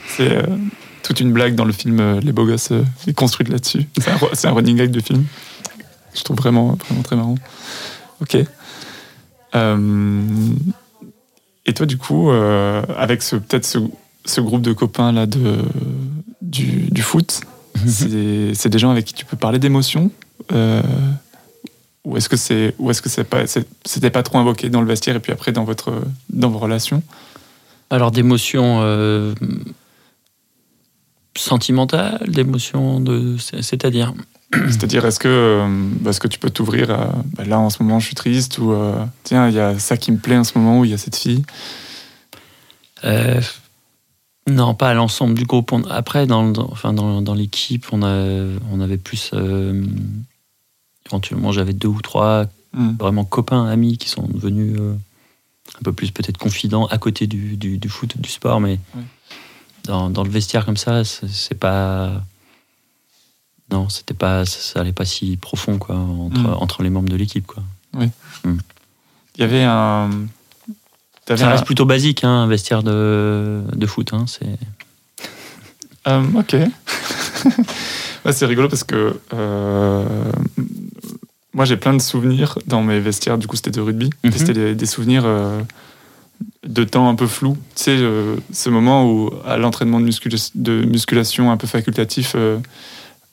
[0.07, 0.43] C'est euh,
[1.03, 2.73] toute une blague dans le film Les Beaux Gosses
[3.07, 3.87] est construite là-dessus.
[4.35, 5.25] C'est un, running gag du film.
[6.15, 7.37] Je trouve vraiment, vraiment très marrant.
[8.21, 8.37] Ok.
[11.67, 13.79] Et toi, du coup, avec ce peut-être ce,
[14.25, 15.59] ce groupe de copains là de,
[16.43, 17.41] du, du foot,
[17.87, 20.11] c'est c'est des gens avec qui tu peux parler d'émotions?
[20.53, 20.83] Euh,
[22.05, 24.87] ou est-ce que c'est ou est-ce que c'est pas c'était pas trop invoqué dans le
[24.87, 27.03] vestiaire et puis après dans votre dans vos relations
[27.91, 29.35] Alors, d'émotions euh,
[31.37, 33.37] sentimentales, d'émotions de.
[33.39, 34.13] c'est- C'est-à-dire.
[34.71, 37.99] C'est-à-dire, est-ce que, euh, est-ce que tu peux t'ouvrir à bah, là en ce moment
[37.99, 38.73] je suis triste ou
[39.25, 40.99] tiens, il y a ça qui me plaît en ce moment où il y a
[40.99, 41.43] cette fille?
[44.49, 45.73] Non, pas à l'ensemble du groupe.
[45.73, 49.31] On- après, dans, dans- enfin, dans, dans l'équipe, on, a, on avait plus.
[49.35, 49.85] euh,
[51.07, 52.97] éventuellement, j'avais deux ou trois Hmm.
[52.99, 54.95] vraiment copains, amis qui sont devenus euh,
[55.79, 58.81] un peu plus peut-être confidents à côté du, du, du foot, du sport, mais
[59.85, 62.21] dans, dans le vestiaire comme ça, c'est pas.
[63.71, 66.57] Non, c'était pas, ça, allait pas si profond quoi entre, Mm.
[66.61, 67.63] entre les membres de l'équipe quoi.
[68.01, 68.11] Il
[69.39, 70.11] y avait un.
[71.27, 74.13] Ça un- reste plutôt basique, hein, un vestiaire de, de foot.
[74.13, 74.47] Hein, c'est
[76.07, 76.57] Euh, ok.
[78.31, 80.05] C'est rigolo parce que euh,
[81.53, 83.37] moi j'ai plein de souvenirs dans mes vestiaires.
[83.39, 84.11] Du coup, c'était de rugby.
[84.25, 84.33] Mhm.
[84.33, 85.61] C'était des, des souvenirs euh,
[86.67, 87.57] de temps un peu flous.
[87.77, 87.99] Tu sais,
[88.53, 92.35] ce moment où à l'entraînement de, muscula- de musculation un peu facultatif,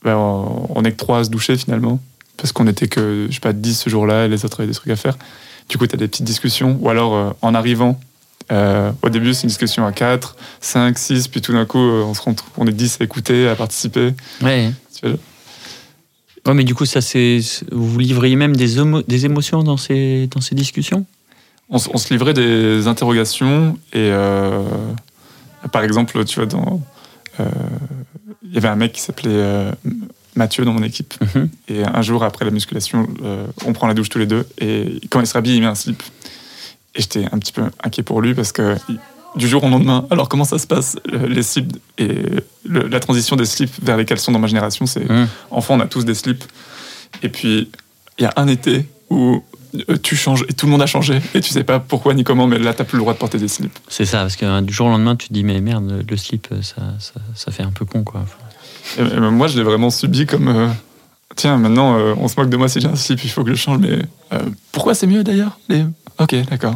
[0.04, 1.99] ben, on, on est que trois à se doucher finalement.
[2.38, 4.75] Parce qu'on était que, je sais pas, 10 ce jour-là et les autres avaient des
[4.75, 5.17] trucs à faire.
[5.71, 6.77] Du coup, tu as des petites discussions.
[6.81, 7.97] Ou alors, euh, en arrivant,
[8.51, 12.03] euh, au début, c'est une discussion à 4, 5, 6, puis tout d'un coup, euh,
[12.03, 14.13] on, se rend, on est 10 à écouter, à participer.
[14.43, 14.71] ouais.
[16.45, 17.39] Ouais, mais du coup, ça, c'est,
[17.71, 21.05] vous livriez même des, homo- des émotions dans ces, dans ces discussions?
[21.69, 24.62] On, se- on se livrait des interrogations et euh,
[25.71, 26.81] par exemple, tu vois, dans
[27.39, 27.45] euh,
[28.43, 29.31] il y avait un mec qui s'appelait
[30.35, 31.49] Mathieu dans mon équipe Mhm.
[31.67, 34.99] et un jour après la musculation, euh, on prend la douche tous les deux et
[35.09, 36.01] quand il se rhabille, il met un slip
[36.95, 38.75] et j'étais un petit peu inquiet pour lui parce que
[39.35, 42.07] du jour au lendemain, alors comment ça se passe les slips et
[42.65, 45.27] le- la transition des slips vers les caleçons dans ma génération, c'est Mhm.
[45.51, 46.43] enfant, on a tous des slips.
[47.23, 47.69] Et puis,
[48.19, 49.43] il y a un été où
[49.89, 51.21] euh, tu changes et tout le monde a changé.
[51.33, 53.37] Et tu sais pas pourquoi ni comment, mais là, t'as plus le droit de porter
[53.37, 53.77] des slips.
[53.87, 56.17] C'est ça, parce que euh, du jour au lendemain, tu te dis, mais merde, le
[56.17, 58.25] slip, ça, ça, ça fait un peu con, quoi.
[58.97, 60.47] Et, et moi, je l'ai vraiment subi comme.
[60.47, 60.67] euh,
[61.37, 63.51] Tiens, maintenant, euh, on se moque de moi si j'ai un slip, il faut que
[63.51, 63.99] je change, mais
[64.33, 64.39] euh,
[64.73, 65.85] pourquoi c'est mieux d'ailleurs les...
[66.19, 66.75] Ok, d'accord.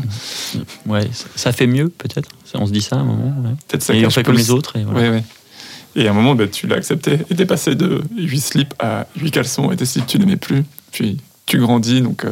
[0.86, 2.30] Ouais, ça, fait mieux, peut-être.
[2.54, 3.36] On se dit ça à un moment.
[3.44, 3.56] ouais.
[3.68, 4.78] Peut-être ça Et on fait comme le- les autres.
[4.78, 5.00] Et voilà.
[5.02, 5.24] Ouais, ouais.
[5.98, 7.20] Et à un moment, bah, tu l'as accepté.
[7.30, 9.72] Et t'es passé de 8 slips à 8 caleçons.
[9.72, 10.64] Et tes slips, tu mets plus.
[10.94, 12.26] Puis tu grandis, donc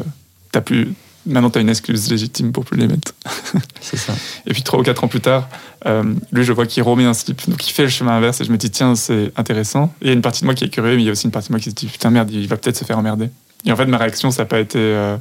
[0.51, 0.93] t'as plus.
[1.25, 3.13] Maintenant, t'as une excuse légitime pour plus les mettre.
[3.81, 4.13] C'est ça.
[4.45, 5.47] Et puis trois ou quatre ans plus tard,
[5.85, 7.47] euh, lui, je vois qu'il remet un slip.
[7.49, 9.93] Donc il fait le chemin inverse et je me dis, tiens, c'est intéressant.
[10.01, 11.11] Et il y a une partie de moi qui est curieux, mais il y a
[11.13, 12.97] aussi une partie de moi qui se dit, putain, merde, il va peut-être se faire
[12.97, 13.29] emmerder.
[13.65, 14.79] Et en fait, ma réaction, ça n'a pas été.
[14.79, 15.17] euh,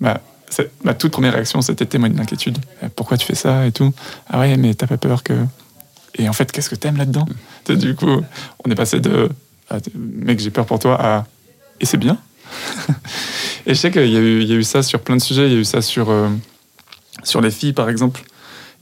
[0.00, 0.18] ma,
[0.94, 2.58] toute première réaction, c'était témoigner d'inquiétude.
[2.82, 3.92] Euh, Pourquoi tu fais ça et tout?
[4.30, 5.34] Ah ouais, mais t'as pas peur que.
[6.16, 7.26] Et en fait, qu'est-ce que t'aimes là-dedans?
[7.64, 8.22] Tu sais, Du coup,
[8.64, 9.28] on est passé de.
[9.68, 11.26] ah, mec, j'ai peur pour toi à.
[11.80, 12.16] Et c'est bien.
[13.66, 15.46] et je sais qu'il y, a eu- ça sur plein de sujets.
[15.46, 16.28] Il y a eu ça sur, euh,
[17.22, 18.22] sur les filles, par exemple.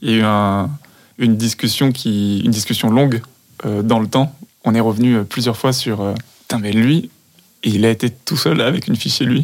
[0.01, 0.69] Il y a eu un-
[1.17, 3.21] une, discussion qui, une discussion longue
[3.65, 4.35] euh, dans le temps.
[4.65, 6.13] On est revenu euh, plusieurs fois sur.
[6.41, 7.09] Putain, mais lui,
[7.63, 9.43] il a été tout seul avec une fille chez lui.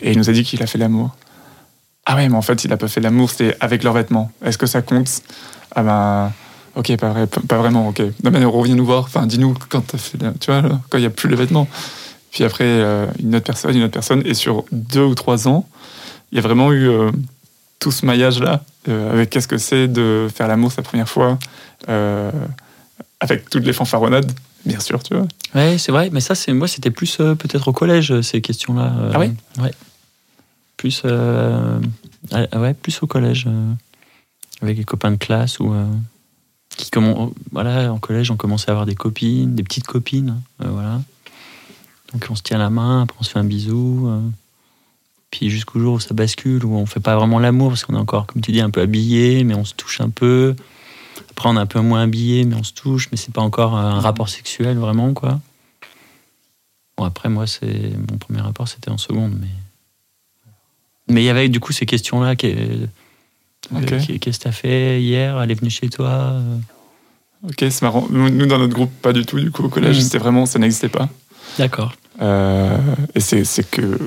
[0.00, 1.16] Et il nous a dit qu'il a fait l'amour.
[2.06, 4.30] Ah ouais, mais en fait, il a pas fait l'amour, c'était avec leurs vêtements.
[4.44, 5.10] Est-ce que ça compte?
[5.74, 6.32] Ah ben.
[6.74, 8.00] Ok, pas, vrai, pas, pas vraiment, ok.
[8.22, 9.02] Non, mais reviens nous voir.
[9.04, 10.16] Enfin, dis-nous quand t'as fait.
[10.38, 11.66] Tu vois, quand il n'y a plus les vêtements.
[12.30, 14.22] Puis après, euh, une autre personne, une autre personne.
[14.24, 15.68] Et sur deux ou trois ans,
[16.32, 17.10] il y a vraiment eu euh,
[17.78, 21.38] tout ce maillage-là, euh, avec qu'est-ce que c'est de faire l'amour sa première fois,
[23.20, 24.30] avec toutes les fanfaronnades,
[24.64, 25.26] bien sûr, tu vois.
[25.54, 26.10] Ouais, c'est vrai.
[26.12, 28.92] Mais ça, c'est moi, c'était plus peut-être au collège, ces questions-là.
[29.14, 29.32] Ah ouais?
[29.58, 29.72] Ouais.
[30.76, 31.80] Plus, euh,
[32.30, 33.48] ah ouais, plus au collège.
[34.62, 35.74] avec les copains de classe ou.
[36.76, 36.90] qui
[37.50, 40.36] voilà, en collège, on commençait à avoir des copines, des petites copines.
[40.60, 41.00] hein, voilà.
[42.12, 44.06] Donc on se tient la main, après on se fait un bisou.
[44.08, 44.20] euh,
[45.30, 47.98] puis jusqu'au jour où ça bascule, où on fait pas vraiment l'amour, parce qu'on est
[47.98, 50.56] encore, comme tu dis, un peu habillé, mais on se touche un peu.
[51.30, 53.76] Après, on est un peu moins habillé, mais on se touche, mais c'est pas encore
[53.76, 55.38] un rapport sexuel vraiment, quoi.
[56.96, 59.48] Bon, après, moi, c'est mon premier rapport, c'était en seconde, mais
[61.14, 62.34] Mais il y avait du coup ces questions-là.
[62.44, 62.86] euh,
[64.18, 65.38] Qu'est-ce que t'as fait hier?
[65.42, 66.56] Elle est venue chez toi euh.
[67.44, 68.06] Ok, c'est marrant.
[68.10, 70.02] Nous, dans notre groupe, pas du tout, du coup, au collège, Mhm.
[70.02, 71.08] c'était vraiment, ça n'existait pas.
[71.58, 71.92] D'accord.
[72.20, 72.78] Euh,
[73.14, 73.98] et c'est que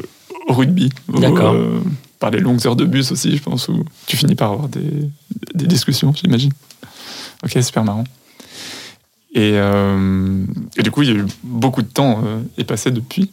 [0.47, 0.89] au rugby.
[1.09, 1.53] D'accord.
[1.53, 1.81] euh,
[2.19, 5.09] par les longues heures de bus aussi, je pense, où tu finis par avoir des,
[5.55, 6.51] des discussions, j'imagine.
[7.43, 8.03] Ok, super marrant.
[9.33, 10.45] Et, euh,
[10.77, 13.31] et du coup, il y a eu beaucoup de temps euh, est passé depuis.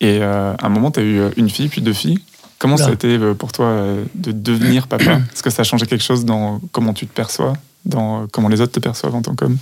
[0.00, 2.20] Et euh, à un moment, tu as eu une fille, puis deux filles.
[2.58, 3.76] Comment ça a été pour toi
[4.14, 5.20] de devenir papa?
[5.32, 8.60] Est-ce que ça a changé quelque chose dans comment tu te perçois, dans comment les
[8.60, 9.58] autres te perçoivent en tant qu'homme?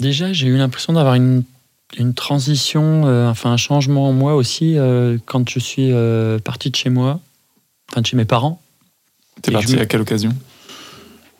[0.00, 1.42] Déjà, j'ai eu l'impression d'avoir une,
[1.98, 6.70] une transition, euh, enfin un changement en moi aussi euh, quand je suis euh, parti
[6.70, 7.20] de chez moi,
[7.90, 8.60] enfin de chez mes parents.
[9.42, 10.34] T'es parti je à quelle occasion?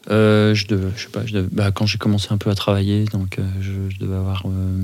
[0.09, 3.05] Je, devais, je sais pas, je devais- bah, quand j'ai commencé un peu à travailler,
[3.07, 4.83] donc je, je devais avoir euh,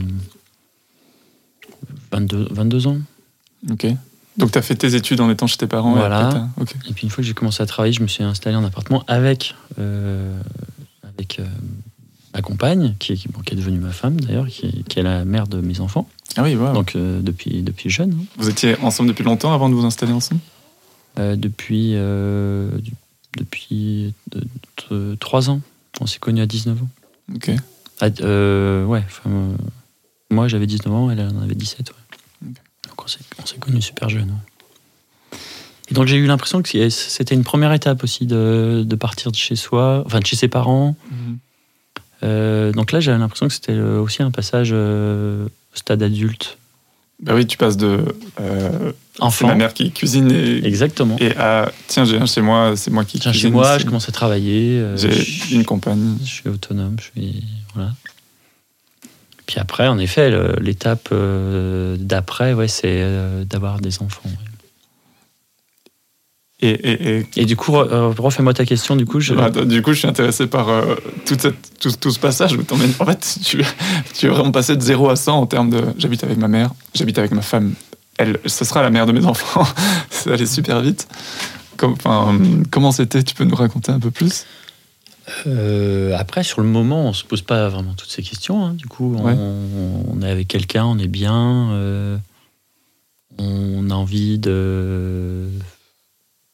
[2.11, 2.99] 22, 22 ans.
[3.71, 3.87] Ok.
[4.39, 6.49] Donc, tu as fait tes études en étant chez tes parents Voilà.
[6.59, 6.89] et.
[6.89, 9.05] Et puis une fois que j'ai commencé à travailler, je me suis installé en appartement
[9.07, 10.41] avec, euh,
[11.03, 11.45] avec euh,
[12.35, 15.03] ma compagne, qui, est- qui, bon, qui est devenue ma femme d'ailleurs, qui, qui est
[15.03, 16.73] la mère de mes enfants, Ah oui, wow.
[16.73, 18.13] donc euh, depuis, depuis jeune.
[18.21, 18.25] hein.
[18.39, 20.41] Vous étiez ensemble depuis longtemps avant de vous installer ensemble?
[21.19, 22.93] Euh, depuis euh, du-
[23.37, 24.39] depuis t-
[25.21, 25.61] trois ans.
[26.01, 26.89] On s'est connus à 19 ans.
[27.35, 27.51] Ok.
[28.87, 29.05] Ouais,
[30.31, 31.91] moi j'avais 19 ans, elle en avait 17.
[31.91, 31.97] Ouais.
[32.49, 32.55] Ok.
[32.89, 34.31] Donc on s'est, on s'est connus super jeunes.
[34.31, 35.39] ouais.
[35.91, 39.37] Et donc j'ai eu l'impression que c'était une première étape aussi de, de partir de
[39.37, 40.97] chez soi, enfin de chez ses parents.
[41.13, 41.15] Euh,
[42.23, 46.59] donc là j'avais l'impression que c'était euh, aussi un passage euh, au stade adulte.
[47.23, 48.01] Bah oui, tu passes de.
[48.41, 49.47] euh, Enfant.
[49.47, 51.17] ma mère qui cuisine et, Exactement.
[51.21, 51.71] et à.
[51.87, 53.51] Tiens, j'ai un chez moi, c'est moi qui Tiens, cuisine.
[53.51, 54.79] chez moi, je commence à travailler.
[54.81, 56.17] euh, J'ai une compagne.
[56.25, 57.45] Je suis autonome, je suis.
[57.75, 57.93] Voilà.
[59.47, 64.23] Puis après, en effet, l'étape euh, d'après, ouais, c'est euh, d'avoir des enfants.
[64.29, 64.33] ouais.
[66.65, 69.19] Et, et, et- Et du coup, euh, refais-moi ta question, du coup.
[69.21, 69.35] Je...
[69.35, 70.95] bah, du coup, je suis intéressé par euh,
[71.27, 72.63] toute cette- tout, tout ce passage où
[73.01, 73.65] En fait, tu,
[74.15, 75.83] tu es vraiment passé de 0 à 100 en termes de.
[75.99, 77.75] J'habite avec ma mère, j'habite avec ma femme.
[78.17, 79.67] Elle, ce sera la mère de mes enfants.
[80.11, 81.09] Ça allait super vite.
[81.77, 81.97] Comme,
[82.71, 83.25] comment c'était?
[83.25, 84.45] Tu peux nous raconter un peu plus?
[85.49, 88.65] Euh, après, sur le moment, on se pose pas vraiment toutes ces questions.
[88.65, 88.75] hein.
[88.75, 89.35] Du coup, on, Ouais.
[89.37, 92.17] on est avec quelqu'un, on est bien, euh,
[93.39, 95.49] on a envie de,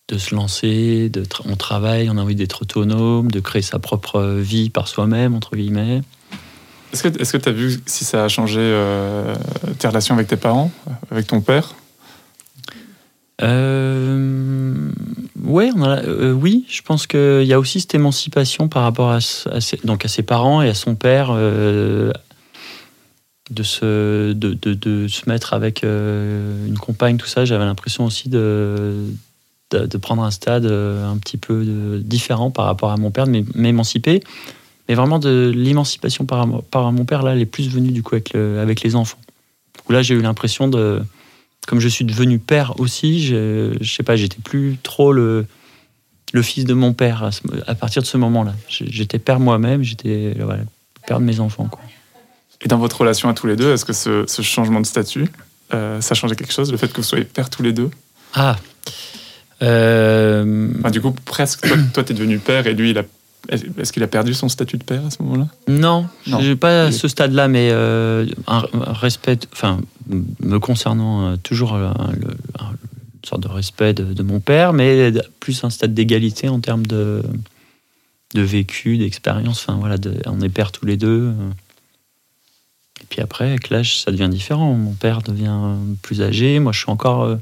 [0.09, 3.79] de se lancer, de tra- on travaille, on a envie d'être autonome, de créer sa
[3.79, 6.01] propre vie par soi-même, entre guillemets.
[6.92, 9.35] Est-ce que tu as vu si ça a changé euh,
[9.79, 10.71] tes relations avec tes parents,
[11.11, 11.75] avec ton père?
[13.42, 14.90] Euh,
[15.44, 19.11] ouais, on a- euh, oui, je pense qu'il y a aussi cette émancipation par rapport
[19.11, 22.11] à, ses, donc à ses parents et à son père, euh,
[23.51, 27.44] de, se, de, de- de se mettre avec une compagne, tout ça.
[27.44, 29.05] J'avais l'impression aussi de,
[29.70, 33.11] de, de prendre un stade euh, un petit peu de- différent par rapport à mon
[33.11, 34.22] père, de m'é- m'émanciper.
[34.88, 38.14] Mais vraiment de l'émancipation par, par mon père, là, elle est plus venue du coup
[38.14, 39.18] avec, le- avec les enfants.
[39.88, 41.02] Où là, j'ai eu l'impression de
[41.66, 45.44] comme je suis devenu père aussi, je, je sais pas, j'étais plus trop le,
[46.33, 48.54] le fils de mon père à, ce- à partir de ce moment-là.
[48.68, 50.62] J'étais père moi-même, j'étais voilà,
[51.07, 51.68] père de mes enfants.
[51.70, 51.83] Quoi.
[52.62, 55.28] Et dans votre relation à tous les deux, est-ce que ce, ce changement de statut,
[55.74, 57.90] euh, ça changé quelque chose Le fait que vous soyez pères tous les deux?
[58.33, 58.57] Ah
[59.62, 63.03] euh, Enfin, Du coup, presque, toi, toi, t'es devenu père et lui, il a,
[63.51, 65.49] est-ce qu'il a perdu son statut de père à ce moment-là?
[65.68, 66.40] Non, Non.
[66.40, 69.81] j'ai pas ce stade-là, mais euh, un, respect, enfin,
[70.40, 74.73] me concernant, euh, toujours un- le- un- une sorte de respect de, de mon père,
[74.73, 77.23] mais plus un stade d'égalité en termes de,
[78.35, 79.64] de vécu, d'expérience.
[79.66, 81.33] Enfin, voilà, de- on est pères tous les deux.
[83.01, 84.73] Et puis après, avec l'âge, ça devient différent.
[84.75, 87.37] Mon père devient plus âgé, moi je suis encore.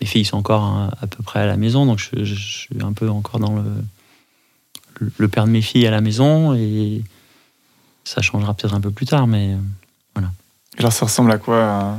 [0.00, 2.34] Euh, mes filles sont encore à, à peu près à la maison, donc je, je-
[2.34, 3.64] je suis un peu encore dans le,
[5.00, 7.02] le, le père de mes filles à la maison et
[8.04, 10.20] ça changera peut-être un peu plus tard, mais euh,
[10.76, 11.98] Et alors, ça ressemble à quoi à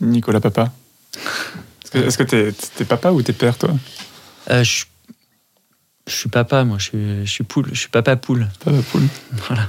[0.00, 0.72] Nicolas Papa?
[1.94, 3.70] Est-ce que- t'es papa ou t'es père, toi?
[4.50, 4.84] Euh, je,
[6.06, 8.48] je suis papa, moi, je suis, je suis poule, je suis papa poule.
[8.62, 9.08] Papa poule.
[9.48, 9.68] Voilà.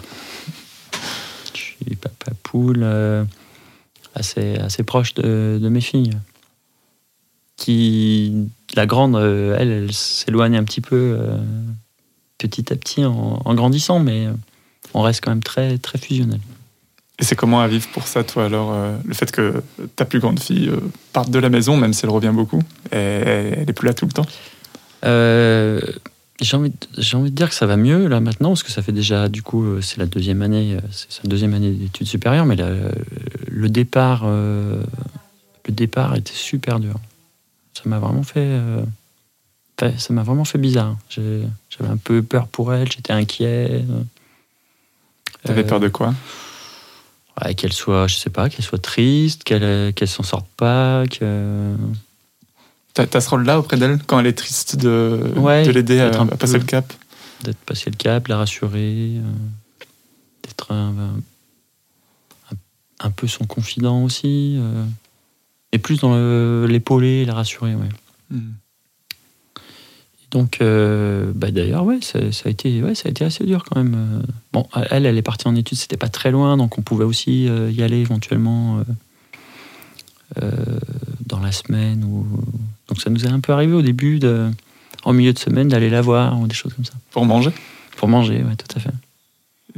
[1.53, 3.23] Je suis papa poule, euh,
[4.15, 6.17] assez, assez proche de, de mes filles.
[7.59, 11.37] Qui, la grande, euh, elle, elle s'éloigne un petit peu euh,
[12.37, 14.27] petit à petit en, en grandissant, mais
[14.93, 16.39] on reste quand même très, très fusionnel.
[17.19, 19.61] Et c'est comment à vivre pour ça, toi, alors euh, Le fait que
[19.97, 20.79] ta plus grande fille euh,
[21.11, 22.61] parte de la maison, même si elle revient beaucoup,
[22.93, 24.25] et elle est plus là tout le temps?
[25.03, 25.81] Euh,
[26.39, 26.71] j'ai envie,
[27.13, 29.43] envie de dire que ça va mieux là maintenant parce que ça fait déjà du
[29.43, 32.71] coup c'est la deuxième année, c'est sa deuxième année d'études supérieures, mais la-
[33.49, 34.81] le départ, le
[35.67, 36.95] départ était super dur.
[37.81, 38.39] Ça m'a vraiment fait.
[38.39, 38.83] euh,
[39.97, 40.97] ça m'a vraiment fait bizarre.
[41.09, 41.45] J'avais
[41.89, 43.85] un peu peur pour elle, j'étais inquiet.
[45.43, 46.13] T'avais Euh, peur de quoi?
[47.41, 51.73] Ouais, Qu'elle soit, je sais pas, qu'elle soit triste, qu'elle qu'elle s'en sorte pas, que.
[52.93, 56.53] T'as ce rôle-là auprès d'elle quand elle est triste de, Ouais, de l'aider à, passer
[56.53, 56.91] peu- le cap?
[57.43, 59.21] d'être passé le cap, la rassurer, euh,
[60.43, 60.89] d'être un,
[62.51, 62.55] un-
[62.99, 64.83] un peu son confident aussi, euh,
[65.71, 67.75] et plus dans le- l'épauler, la rassurer.
[67.75, 67.89] Ouais.
[68.31, 68.51] Hmm.
[70.31, 73.63] Donc, euh, bah d'ailleurs, ouais, ça, ça a été, ouais, ça a été assez dur
[73.63, 73.95] quand même.
[73.95, 74.21] euh.
[74.53, 77.47] Bon, elle, elle est partie en études, c'était pas très loin, donc on pouvait aussi
[77.47, 78.83] euh, y aller éventuellement
[80.41, 80.51] euh,
[81.25, 82.03] dans la semaine.
[82.03, 82.27] Ou...
[82.87, 84.51] Donc ça nous est un peu arrivé au début, de,
[85.03, 86.93] en milieu de semaine, d'aller la voir ou des choses comme ça.
[87.09, 87.51] Pour manger?
[87.97, 88.91] Pour manger, ouais, tout à fait.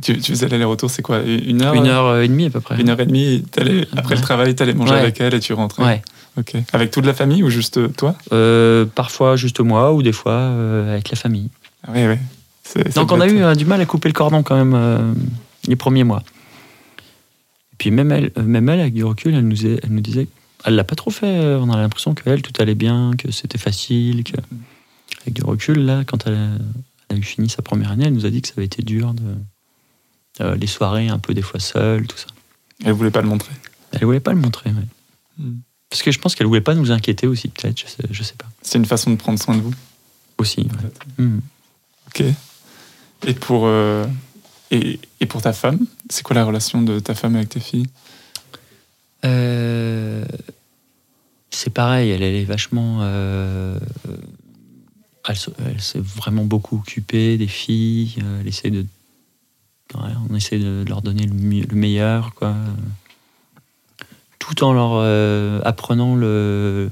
[0.01, 2.59] Tu, tu faisais l'aller-retour, c'est quoi Une heure Une heure euh, et demie à peu
[2.61, 2.79] près.
[2.81, 3.43] Une heure et demie,
[3.95, 4.99] après le travail, t'allais manger Ouais.
[4.99, 6.01] avec elle et tu rentrais Ouais.
[6.37, 6.53] Ok.
[6.73, 8.15] Avec toute la famille ou juste toi?
[8.31, 11.49] Euh, parfois juste moi ou des fois euh, avec la famille.
[11.85, 12.15] Ah Oui, oui.
[12.63, 14.73] C'est- ça Donc on a eu euh, du mal à couper le cordon quand même
[14.73, 15.13] euh,
[15.67, 16.23] les premiers mois.
[17.73, 19.99] Et puis même elle, euh, même elle avec du recul, elle nous, est- elle nous
[20.01, 20.27] disait,
[20.63, 21.25] elle l'a pas trop fait.
[21.27, 24.37] euh, On a l'impression que elle tout allait bien, que c'était facile, que
[25.23, 26.47] avec du recul là, quand elle a,
[27.09, 28.83] elle a eu fini sa première année, elle nous a dit que ça avait été
[28.83, 29.23] dur de
[30.41, 32.27] euh, les soirées un peu des fois seules, tout ça.
[32.83, 33.53] Elle voulait pas le montrer.
[33.93, 34.71] Elle voulait pas le montrer.
[34.71, 34.87] ouais.
[35.37, 35.57] Hmm.
[35.89, 38.35] Parce que je pense qu'elle voulait pas nous inquiéter aussi peut-être, je sais, je sais
[38.35, 38.47] pas.
[38.61, 39.73] C'est une façon de prendre soin de vous.
[40.37, 40.61] Aussi.
[40.61, 40.67] ouais.
[40.67, 41.05] peut-être.
[41.17, 41.39] Hmm.
[42.07, 42.23] Ok.
[43.27, 44.05] Et pour, euh,
[44.71, 47.87] et, et pour ta femme, c'est quoi la relation de ta femme avec tes filles?
[49.25, 50.25] Euh,
[51.51, 52.99] c'est pareil, elle, elle est vachement.
[53.01, 53.77] euh,
[55.27, 55.35] elle,
[55.67, 58.15] elle s'est vraiment beaucoup occupée des filles.
[58.39, 58.85] Elle essaie de.
[59.95, 62.55] On essaie de leur donner le, mieux- le meilleur, quoi.
[64.39, 66.89] Tout en leur euh, apprenant le,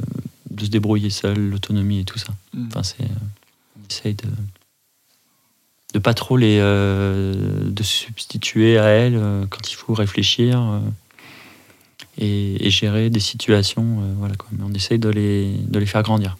[0.51, 2.33] de se débrouiller seul, l'autonomie et tout ça.
[2.67, 3.01] Enfin, c'est.
[3.03, 3.07] euh,
[3.77, 4.25] on essaye de.
[5.93, 6.57] De pas trop les.
[6.61, 7.33] euh,
[7.71, 10.79] de se substituer à elles quand il faut réfléchir.
[12.19, 13.99] et, et gérer des situations.
[14.17, 14.49] voilà, quoi.
[14.51, 16.37] Mais on essaye de les, de les faire grandir.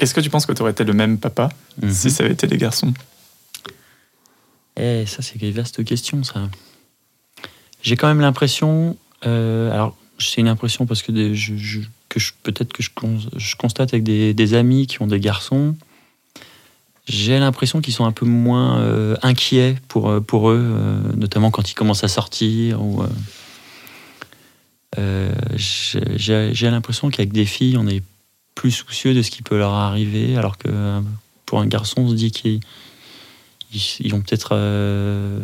[0.00, 1.48] Est-ce que tu penses que tu aurais été le même papa
[1.82, 1.90] Mhm.
[1.92, 2.92] si ça avait été des garçons?
[4.78, 6.48] Eh, ça, c'est une vaste question, ça.
[7.82, 8.96] J'ai quand même l'impression.
[9.26, 11.12] euh, alors, c'est une impression parce que,
[12.08, 15.76] que peut-être que je, cons- je constate avec des, amis qui ont des garçons.
[17.06, 20.74] J'ai l'impression qu'ils sont un peu moins euh, inquiets pour, euh, pour eux,
[21.16, 22.80] notamment quand ils commencent à sortir.
[25.56, 28.02] J'ai j'ai- l'impression qu'avec des filles, on est
[28.54, 31.00] plus soucieux de ce qui peut leur arriver, alors que
[31.46, 32.60] pour un garçon, on se dit qu'ils
[33.72, 35.40] ils, vont peut-être euh,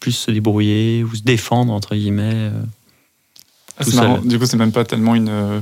[0.00, 2.32] plus se débrouiller ou se défendre, entre guillemets.
[2.34, 2.62] euh.
[3.78, 4.18] Ah, marrant.
[4.18, 5.60] Du coup, c'est même pas tellement une, euh,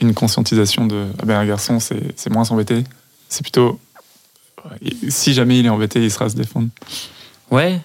[0.00, 2.84] une conscientisation de ah ben, un garçon, c'est c'est moins s'embêter.
[3.28, 3.80] C'est plutôt
[5.08, 6.68] si jamais il est embêté, il sera à se défendre.
[7.50, 7.80] Ouais.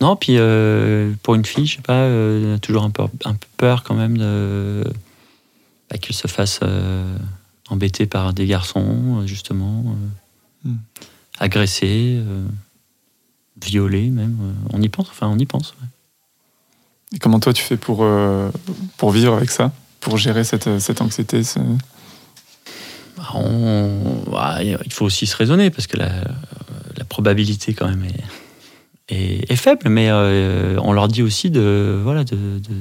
[0.00, 3.46] Non, puis euh, pour une fille, je sais pas, euh, toujours un peu, un peu
[3.56, 4.84] peur quand même de
[5.90, 6.60] bah, qu'elle se fasse
[7.68, 9.96] embêter par des garçons, justement,
[10.62, 10.76] Hmm.
[11.40, 12.44] Agresser, euh,
[13.60, 14.36] violer même.
[14.42, 15.72] euh, on y pense, enfin on y pense.
[15.80, 15.88] ouais.
[17.14, 18.50] Et comment toi tu fais pour, euh,
[18.96, 21.58] pour vivre avec ça Pour gérer cette, cette anxiété ce-
[23.16, 26.10] Bah, on- bah, il faut aussi se raisonner parce que la,
[26.96, 32.00] la probabilité quand même est, est, est faible, mais euh, on leur dit aussi de,
[32.02, 32.74] voilà, de, de,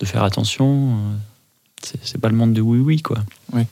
[0.00, 0.96] de faire attention.
[0.96, 3.18] euh, C'est pas le monde de oui-oui, quoi.
[3.52, 3.62] Oui.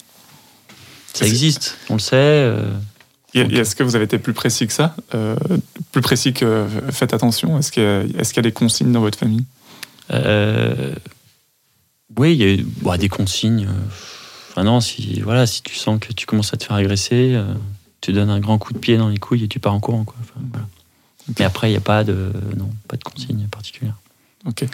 [1.13, 2.15] Ça existe, on le sait.
[2.15, 2.71] euh,
[3.37, 5.37] Et, est-ce que vous avez été plus précis que ça Euh,
[5.93, 8.53] Plus précis que euh, faites attention Est-ce qu'il y, a- est-ce qu'il y a des
[8.53, 9.45] consignes dans votre famille?
[10.13, 10.95] Euh,
[12.17, 13.69] oui, il y a eu bah, des consignes.
[14.51, 17.45] Enfin non, si, voilà, si tu sens que tu commences à te faire agresser, euh,
[18.01, 20.05] tu donnes un grand coup de pied dans les couilles et tu pars en courant.
[20.05, 20.17] Quoi.
[20.21, 20.67] Enfin, voilà.
[21.29, 21.37] Ok.
[21.39, 23.97] Mais après, il n'y a pas de, non, pas de consigne particulière.
[24.47, 24.65] Ok.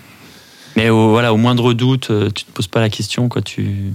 [0.76, 3.42] Mais au, voilà, au moindre doute, tu te poses pas la question, quoi.
[3.42, 3.92] Tu,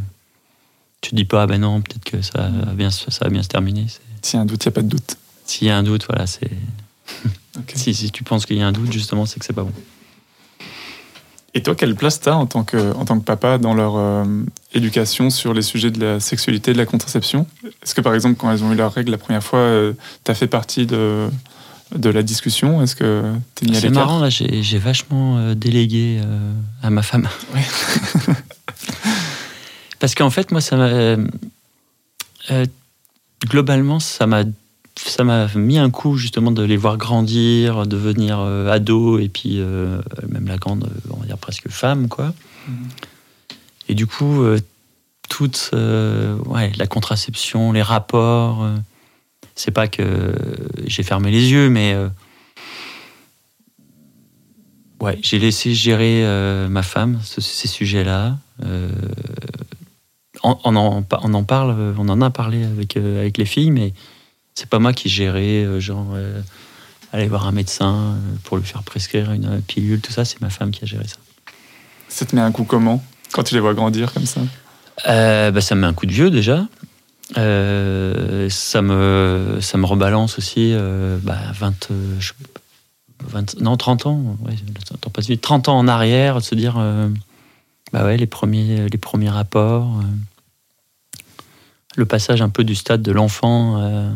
[1.02, 3.44] te dis pas, ah ben non, peut-être que ça va bien, se- ça va bien
[3.44, 3.86] se terminer.
[3.88, 5.18] C'est- S'il y a un doute, il n'y a pas de doute.
[5.46, 6.52] S'il y a un doute, voilà, c'est.
[7.74, 9.74] Si, si tu penses qu'il y a un doute, justement, c'est que c'est pas bon.
[11.56, 13.96] Et toi, quelle place tu as en tant que, en tant que papa dans leur
[13.96, 14.24] euh,
[14.76, 17.48] éducation sur les sujets de la sexualité, de la contraception?
[17.82, 19.92] Est-ce que par exemple, quand elles ont eu leurs règles la première fois,
[20.24, 21.30] tu as fait partie de,
[21.96, 22.82] de la discussion?
[22.82, 26.54] Est-ce que tu es mis à C'est marrant, là, j'ai vachement euh, délégué euh,
[26.84, 27.28] à ma femme.
[30.00, 31.16] Parce qu'en fait, moi, ça m'a.
[33.48, 34.44] Globalement, ça m'a.
[35.00, 39.60] Ça m'a mis un coup justement de les voir grandir, devenir euh, ados et puis
[39.60, 42.34] euh, même la grande, euh, on va dire presque femme quoi.
[42.68, 42.76] Mhm.
[43.90, 44.58] Et du coup, euh,
[45.30, 48.68] toute ouais, la contraception, les rapports.
[49.54, 50.34] c'est pas que
[50.88, 51.96] j'ai fermé les yeux, mais
[55.00, 56.24] ouais, j'ai laissé gérer
[56.70, 58.38] ma femme ce- ces sujets-là.
[60.50, 63.44] On, on en, on en parle, euh, on en a parlé avec, euh, avec les
[63.44, 63.94] filles, mais
[64.56, 66.40] c'est pas moi qui gérais, euh, genre euh,
[67.12, 70.72] aller voir un médecin pour lui faire prescrire une pilule, tout ça, c'est ma femme
[70.72, 71.18] qui a géré ça.
[72.08, 74.40] Ça te met un coup comment quand tu les vois grandir comme ça?
[75.06, 76.66] Bah, ça me met un coup de vieux déjà.
[77.36, 77.42] Ça,
[78.82, 80.74] me, ça me rebalance aussi
[81.24, 82.32] bah, 20, euh, je-
[83.26, 85.42] 20 non, 30 ans, ouais, le temps passe vite.
[85.42, 86.76] 30 ans en arrière, de se dire
[87.92, 89.90] bah ouais, les, premiers, les premiers rapports,
[91.98, 94.10] le passage un peu du stade de l'enfant euh,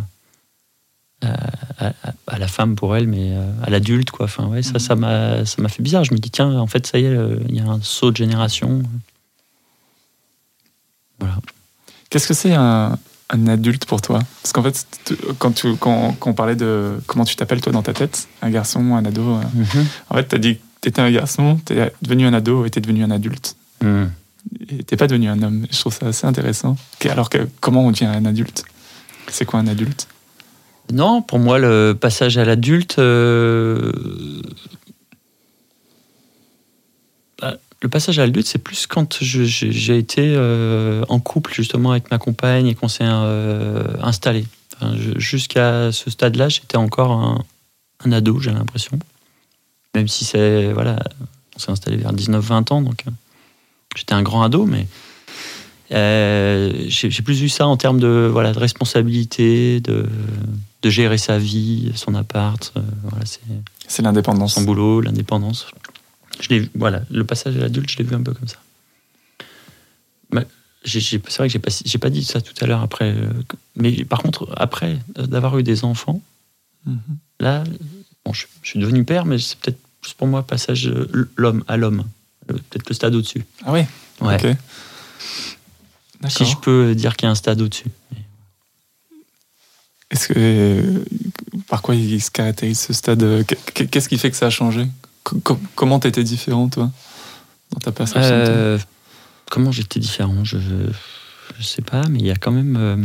[1.21, 1.93] à, à-
[2.27, 4.11] à la femme pour elle, mais euh, à l'adulte.
[4.11, 4.25] quoi.
[4.25, 6.03] Enfin, ouais, ça, ça m'a ça m'a fait bizarre.
[6.03, 8.11] Je me dis, tiens, en fait, ça y est, euh, il y a un saut
[8.11, 8.81] de génération.
[11.19, 11.35] Voilà.
[12.09, 12.97] Qu'est-ce que c'est un,
[13.29, 14.19] un adulte pour toi?
[14.41, 14.85] Parce qu'en fait,
[15.39, 18.49] quand, tu, quand, quand on parlait de comment tu t'appelles toi dans ta tête, un
[18.49, 19.41] garçon, un ado, euh,
[20.09, 22.65] en fait, tu as dit que tu étais un garçon, tu es devenu un ado
[22.65, 23.55] et tu es devenu un adulte.
[23.81, 24.05] Hmm.
[24.87, 25.67] T'es pas devenu un homme.
[25.71, 26.75] Je trouve ça assez intéressant.
[27.09, 27.29] Alors
[27.59, 28.63] comment on devient un adulte?
[29.29, 30.07] C'est quoi un adulte?
[30.91, 32.99] Non, pour moi, le passage à l'adulte.
[32.99, 33.91] euh,
[37.39, 42.11] bah, le passage à l'adulte, c'est plus quand j'ai été euh, en couple justement avec
[42.11, 44.45] ma compagne et qu'on s'est euh, installé.
[45.17, 47.45] Jusqu'à ce stade-là, j'étais encore un,
[48.03, 48.97] un ado, j'ai l'impression.
[49.93, 50.71] Même si c'est.
[50.73, 50.97] Voilà,
[51.55, 53.11] on s'est installé vers 19-20 ans, donc euh,
[53.95, 54.87] j'étais un grand ado, mais.
[55.91, 60.05] euh, j'ai plus vu ça en termes de, voilà, de responsabilité, de,
[60.81, 63.25] de gérer sa vie, son appart, euh, voilà,
[63.87, 64.53] c'est l'indépendance.
[64.55, 65.67] son boulot, l'indépendance.
[66.39, 68.57] Je voilà, le passage à l'adulte, je l'ai vu un peu comme ça.
[70.83, 71.69] C'est vrai que j'ai pas,
[71.99, 73.29] pas dit ça tout à l'heure après, euh,
[73.75, 76.21] mais par contre après d'avoir eu des enfants,
[76.87, 76.97] Mhm.
[77.39, 77.63] là,
[78.25, 79.77] bon, je, je suis devenu père, mais c'est peut-être
[80.17, 80.91] pour moi passage
[81.35, 82.05] l'homme à l'homme,
[82.53, 83.43] peut-être le stade au-dessus.
[83.65, 83.81] Ah oui
[84.21, 84.35] Ouais.
[84.35, 84.57] Ok.
[86.29, 87.87] Si je peux dire qu'il y a un stade au-dessus.
[90.11, 91.03] Est-ce que
[91.67, 94.49] par quoi il se caractérise ce stade euh, qu'est- Qu'est-ce qui fait que ça a
[94.49, 94.87] changé?
[95.23, 96.91] Co- co- Comment t'étais différent toi
[97.71, 98.77] dans ta perception Euh,
[99.49, 100.57] comment j'étais différent je,
[101.57, 102.75] je sais pas, mais il y a quand même.
[102.77, 102.97] euh,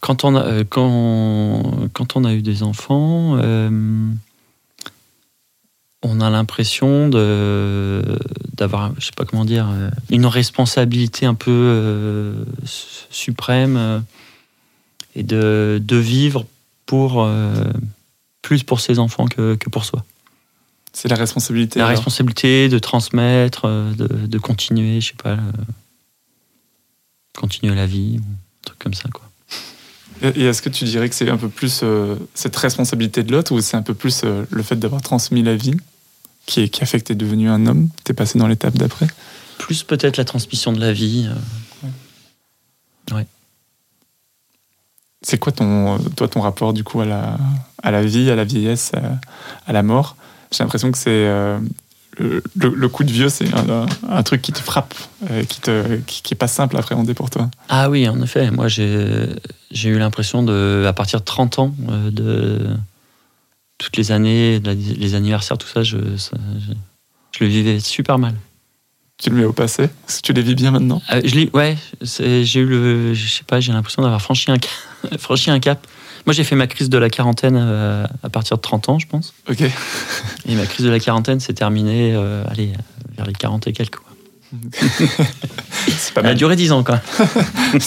[0.00, 4.10] quand, on a, quand, quand on a eu des enfants, euh,
[6.02, 8.02] on a l'impression de
[8.56, 14.00] d'avoir, je sais pas comment dire, euh, une responsabilité un peu euh, su- suprême euh,
[15.14, 16.46] et de, de vivre
[16.86, 17.64] pour euh,
[18.42, 20.04] plus pour ses enfants que, que pour soi.
[20.92, 21.78] C'est la responsabilité.
[21.78, 25.38] La alors responsabilité de transmettre, de, de continuer, je sais pas,
[27.36, 29.22] continuer la vie, un truc comme ça, quoi.
[30.22, 31.82] Et est-ce que tu dirais que c'est un peu plus
[32.34, 35.76] cette responsabilité de l'autre ou c'est un peu plus le fait d'avoir transmis la vie?
[36.50, 39.06] Qui, qui a fait que t'es devenu un homme T'es passé dans l'étape d'après
[39.58, 41.28] Plus peut-être la transmission de la vie.
[43.12, 43.22] euh,
[45.22, 47.36] C'est quoi ton, toi, ton rapport du coup à la,
[47.82, 49.20] à la vie, à la vieillesse, à,
[49.66, 50.16] à la mort?
[50.50, 51.58] J'ai l'impression que c'est euh,
[52.18, 54.94] le, coup de vieux, c'est un, un truc qui te frappe,
[55.30, 57.50] euh, qui, te, qui, qui est pas simple à appréhender pour toi.
[57.68, 59.28] Ah oui, en effet, moi j'ai
[59.70, 62.66] j'ai eu l'impression de, à partir de 30 ans, euh, de
[63.80, 66.72] toutes les années, les anniversaires, tout ça, je, ça- je,
[67.38, 68.34] je le vivais super mal.
[69.22, 69.84] Tu le mets au passé?
[69.84, 71.02] Est-ce que tu les vis bien maintenant?
[71.12, 75.16] Euh, je ouais, j'ai eu le, je sais pas, j'ai l'impression d'avoir franchi un, ca-
[75.18, 75.86] franchi un cap.
[76.26, 79.06] Moi, j'ai fait ma crise de la quarantaine euh, à partir de 30 ans, je
[79.06, 79.32] pense.
[79.48, 79.62] Ok.
[80.46, 82.72] Et ma crise de la quarantaine s'est terminée, euh, allez,
[83.16, 83.96] vers les 40 et quelques.
[83.96, 84.09] Quoi.
[85.98, 87.00] C'est pas Elle a duré 10 ans, quoi.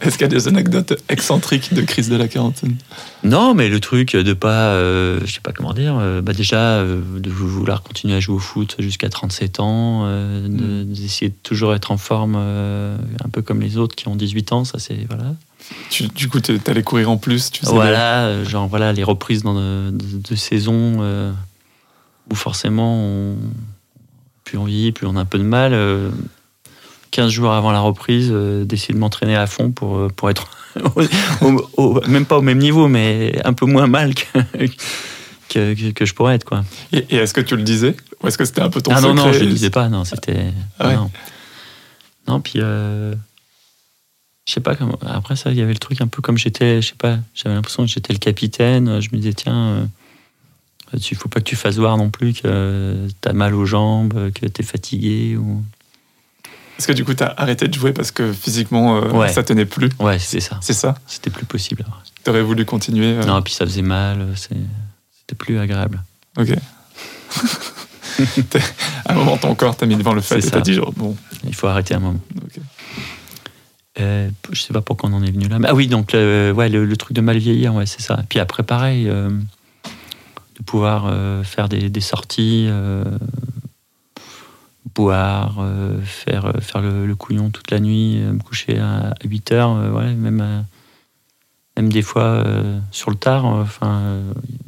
[0.00, 2.76] Est-ce qu'il y a des anecdotes excentriques de crise de la quarantaine?
[3.24, 6.58] Non, mais le truc de pas, euh, je sais pas comment dire, euh, bah déjà
[6.76, 11.34] euh, de vouloir continuer à jouer au foot jusqu'à 37 ans, euh, de- d'essayer de
[11.42, 15.04] toujours être en forme, un peu comme les autres qui ont 18 ans, ça c'est
[15.08, 15.34] voilà.
[15.90, 19.04] tu, Du coup, tu allais courir en plus tu faisais Voilà, euh, genre voilà les
[19.04, 20.36] reprises dans de, de-
[21.02, 21.32] euh,
[22.30, 23.36] où forcément on,
[24.48, 25.72] plus on vieillit, plus on a un peu de mal.
[25.74, 26.10] euh,
[27.10, 30.48] 15 jours avant la reprise, euh, d'essayer de m'entraîner à fond pour, euh, pour être
[31.42, 34.38] au- au- au- même pas au même niveau, mais un peu moins mal que,
[35.48, 36.44] que, que- que je pourrais être.
[36.44, 36.64] Quoi.
[36.92, 37.96] Et, et est-ce que tu le disais?
[38.22, 39.26] Ou est-ce que c'était un peu ton ah non, secret?
[39.26, 40.52] non, je le disais pas, non, c'était.
[40.78, 40.96] Ah ouais.
[40.96, 41.10] non.
[42.28, 42.54] non, puis.
[42.56, 43.14] euh,
[44.46, 44.98] je sais pas comment.
[45.06, 47.54] Après ça, il y avait le truc un peu comme j'étais, je sais pas, j'avais
[47.54, 49.00] l'impression que j'étais le capitaine.
[49.00, 49.84] Je me disais, tiens, euh,
[50.92, 54.46] il faut pas que tu fasses voir non plus que t'as mal aux jambes, que
[54.46, 55.36] t'es fatigué.
[55.36, 55.62] Ou...
[56.78, 59.32] Est-ce que du coup, tu as arrêté de jouer parce que physiquement, euh, Ouais.
[59.32, 60.58] ça tenait plus Ouais, c'est ça.
[60.62, 61.84] C'est ça C'était plus possible.
[62.24, 64.28] Tu aurais voulu continuer euh, Non, puis ça faisait mal.
[64.36, 66.02] C'était plus agréable.
[66.38, 66.50] Ok.
[69.04, 71.16] À un moment, ton corps t'a mis devant le fait et t'as dit genre, bon,
[71.44, 72.20] Il faut arrêter un moment.
[72.42, 72.60] ok.
[74.00, 75.58] Euh, je sais pas pourquoi on en est venu là.
[75.58, 78.22] Mais, ah oui, donc le, ouais, le, le truc de mal vieillir, ouais, c'est ça.
[78.28, 79.28] Puis après, pareil, euh,
[80.58, 83.04] de pouvoir euh, faire des, des sorties, euh,
[84.94, 89.94] boire, euh, faire, faire le, le couillon toute la nuit, me coucher à, 8 heures,
[89.94, 90.64] ouais, même, à-
[91.76, 92.44] même des fois
[92.90, 93.44] sur le tard.
[93.44, 94.18] Enfin,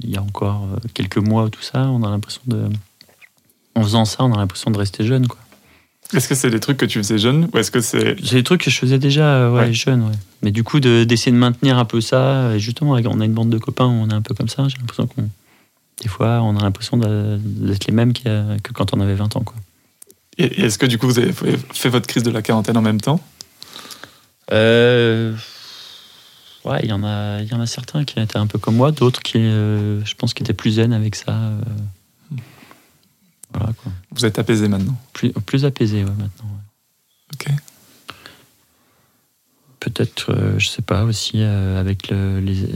[0.01, 2.65] il y a encore quelques mois, tout ça, on a l'impression de.
[3.75, 5.39] En faisant ça, on a l'impression de rester jeune, quoi.
[6.13, 8.17] Est-ce que c'est des trucs que tu faisais jeune ou est-ce que c'est.
[8.25, 9.73] C'est des trucs que je faisais déjà ouais, Ouais.
[9.73, 10.15] jeune, ouais.
[10.43, 13.33] Mais du coup, de- d'essayer de, maintenir un peu ça, et justement, on a une
[13.33, 15.29] bande de copains où on est un peu comme ça, j'ai l'impression qu'on.
[16.01, 19.57] Des fois, on a l'impression d'être les mêmes que quand on avait 20 ans, quoi.
[20.39, 23.01] Et est-ce que du coup, vous avez fait votre crise de la quarantaine en même
[23.01, 23.21] temps?
[24.53, 25.37] Euh,
[26.67, 28.93] Ouais, il y, en a, y en a certains qui étaient un peu comme moi,
[28.93, 31.33] d'autres qui, euh, je pense, qui étaient plus zen avec ça.
[31.33, 31.61] euh.
[33.55, 33.91] Voilà, quoi.
[34.13, 34.95] Vous êtes apaisé maintenant?
[35.15, 36.45] Plus, plus apaisé, ouais, maintenant.
[36.45, 37.33] ouais.
[37.33, 37.47] Ok.
[39.81, 42.67] Peut-être, je sais pas, aussi avec le- les,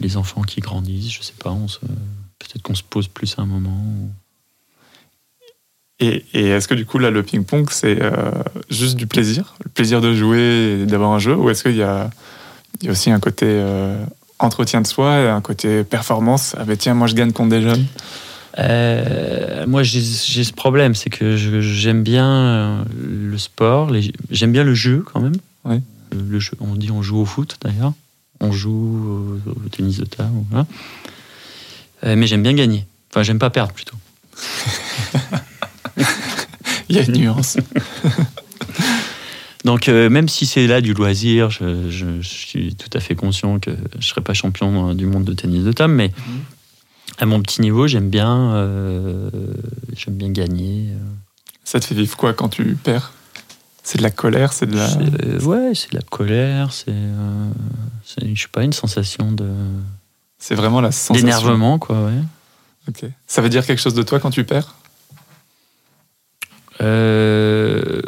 [0.00, 1.80] les enfants qui grandissent, je sais pas, on se-
[2.54, 3.84] peut-être qu'on se pose plus à un moment.
[5.98, 8.12] Et, et est-ce que du coup, là, le ping-pong, c'est euh,
[8.70, 9.56] juste du plaisir?
[9.64, 11.34] Le plaisir de jouer et d'avoir un jeu?
[11.34, 12.10] Ou est-ce qu'il y a,
[12.80, 14.04] il y a aussi un côté euh,
[14.38, 16.54] entretien de soi et un côté performance?
[16.58, 17.86] Ah ben tiens, moi je gagne contre des jeunes.
[18.58, 23.90] Euh, moi, j'ai ce problème, c'est que j'aime bien le sport,
[24.30, 25.36] j'aime bien le jeu quand même.
[25.64, 25.80] Ouais.
[26.12, 27.94] Le, le jeu, on dit on joue au foot d'ailleurs,
[28.38, 30.66] on joue au, au tennis de table, voilà.
[32.04, 32.86] Euh, mais j'aime bien gagner.
[33.10, 33.96] Enfin, j'aime pas perdre plutôt.
[36.88, 37.56] Il y a une nuance.
[39.64, 43.14] Donc, euh, même si c'est là du loisir, je, je- je suis tout à fait
[43.14, 46.12] conscient que je ne serai pas champion euh, du monde de tennis de table, mais
[47.18, 49.30] à mon petit niveau, j'aime bien, euh,
[49.96, 50.88] j'aime bien gagner.
[51.64, 53.12] Ça te fait vivre quoi quand tu perds?
[53.82, 54.90] C'est de la colère C'est de la.
[55.24, 56.92] Euh, ouais, c'est de la colère, c'est,
[58.04, 59.48] c'est, je sais pas, une sensation de
[60.46, 61.14] C'est vraiment la sensation.
[61.26, 62.04] d'énervement, quoi.
[62.04, 62.20] Ouais.
[62.86, 63.06] Ok.
[63.26, 64.74] Ça veut dire quelque chose de toi quand tu perds?
[66.82, 68.02] Euh,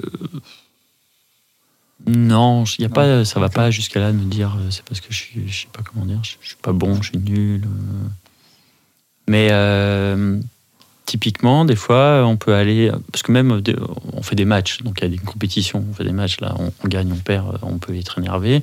[2.07, 2.93] Non, y a Non.
[2.95, 5.49] pas, ça va pas jusqu'à là de me dire euh, c'est parce que je suis,
[5.49, 7.63] je sais pas comment dire, je, je suis pas bon, je suis nul.
[7.65, 8.09] euh.
[9.29, 10.39] Mais euh,
[11.07, 13.63] typiquement, des fois, on peut aller parce que même
[14.13, 16.55] on fait des matchs, donc il y a des compétitions, on fait des matchs là,
[16.59, 18.63] on, on gagne, on perd, on peut être énervé.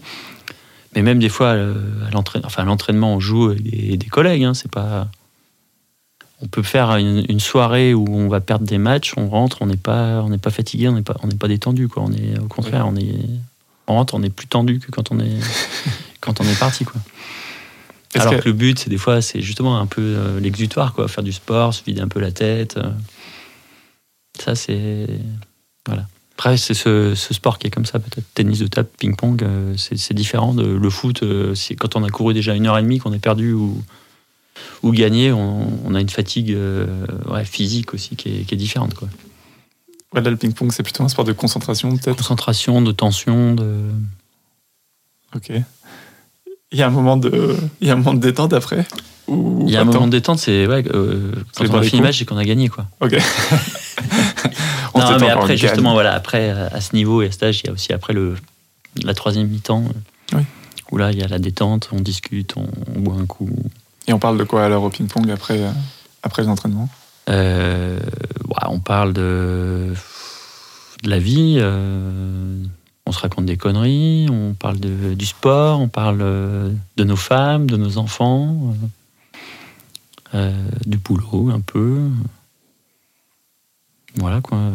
[0.96, 1.74] Mais même des fois, euh,
[2.08, 4.44] à l'entraînement, enfin, à l'entraînement, on joue avec des, des collègues.
[4.44, 5.08] Hein, c'est pas.
[6.42, 9.66] On peut faire une, une soirée où on va perdre des matchs, on rentre, on
[9.66, 12.04] n'est pas, on pas fatigué, on n'est pas, on pas détendu, quoi.
[12.04, 13.16] On est au contraire, on est,
[13.88, 15.40] on rentre, on est plus tendu que quand on est,
[16.22, 17.00] quand on est parti, quoi.
[18.20, 21.08] Alors que- que le but, c'est des fois, c'est justement un peu euh, l'exutoire, quoi.
[21.08, 22.78] Faire du sport, se vider un peu la tête.
[22.78, 22.92] euh.
[24.40, 25.08] Ça, c'est.
[25.88, 26.08] Voilà.
[26.36, 28.26] Après, c'est ce, ce sport qui est comme ça, peut-être.
[28.34, 31.22] Tennis de table, ping-pong, euh, c'est différent de le foot.
[31.22, 33.82] euh, quand on a couru déjà une heure et demie, qu'on est perdu ou,
[34.82, 38.58] ou gagné, on, on a une fatigue euh, ouais, physique aussi qui est, qui est
[38.58, 39.08] différente, quoi.
[40.14, 42.18] Ouais, là, le ping-pong, c'est plutôt un sport de concentration, peut-être?
[42.18, 43.90] Concentration, de tension, de.
[45.36, 45.52] Ok.
[46.72, 48.86] Il y a un moment de, il y a un moment de détente après?
[49.28, 51.82] Ou Il y a un attends moment de détente, c'est ouais, euh, quand on a
[51.82, 52.86] fini le coups match, c'est qu'on a gagné, quoi.
[53.02, 53.16] Ok.
[54.96, 55.58] On non, mais après, gagne.
[55.58, 58.14] justement, voilà, après, à ce niveau et à cet âge, il y a aussi après
[58.14, 58.36] le,
[59.04, 59.84] la troisième mi-temps,
[60.34, 60.44] euh, Oui.
[60.92, 63.50] où là, il y a la détente, on discute, on, on boit un coup.
[64.08, 65.72] Et on parle de quoi alors au ping-pong après, euh,
[66.22, 66.44] après
[67.30, 69.94] Euh, ouais, on parle de,
[71.04, 72.64] de la vie, euh,
[73.08, 77.16] on se raconte des conneries, on parle de, du sport, on parle euh, de nos
[77.16, 78.88] femmes, de nos enfants, euh, euh,
[80.86, 82.10] du boulot un peu.
[84.16, 84.72] Voilà quoi.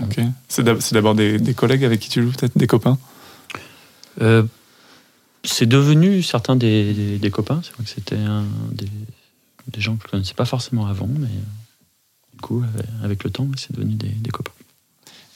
[0.00, 0.20] Ok.
[0.48, 2.98] C'est d'ab- c'est d'abord des, des collègues avec qui tu joues, peut-être des copains?
[4.20, 4.42] Euh,
[5.44, 7.60] c'est devenu certains des, des- des copains.
[7.62, 8.16] C'est vrai que c'était
[8.72, 12.64] des, gens que je connaissais pas forcément avant, mais euh, du coup,
[13.02, 14.52] avec, le temps, c'est devenu des, copains.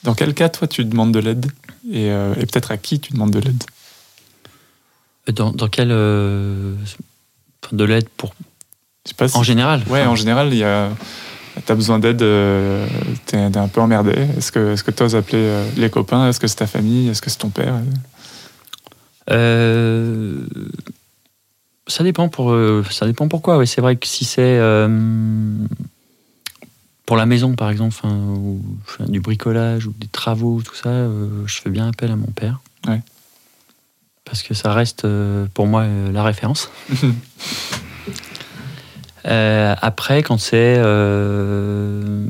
[0.03, 1.51] Dans quel cas, toi, tu demandes de l'aide?
[1.91, 3.63] Et, euh, et peut-être à qui tu demandes de l'aide?
[5.33, 5.89] Dans, dans quel.
[5.91, 6.75] euh,
[7.71, 8.35] de l'aide pour.
[9.17, 10.89] Pas si- En général Ouais, enfin, en général, il y a.
[11.65, 12.87] T'as besoin d'aide, euh,
[13.27, 14.13] t'es t'es un peu emmerdé.
[14.37, 16.27] Est-ce que est-ce que t'oses appeler euh, les copains?
[16.29, 17.09] Est-ce que c'est ta famille?
[17.09, 17.75] Est-ce que c'est ton père?
[19.29, 20.39] Euh,
[21.87, 23.57] ça dépend pour euh, ça dépend pourquoi.
[23.57, 24.57] Oui, c'est vrai que si c'est
[27.05, 28.61] pour la maison, par exemple, ou
[29.07, 30.89] du bricolage ou des travaux, tout ça,
[31.45, 32.61] je fais bien appel à mon père.
[32.87, 33.01] Ouais.
[34.25, 35.05] Parce que ça reste
[35.53, 36.71] pour moi la référence.
[39.25, 42.25] Euh, après, quand c'est, euh,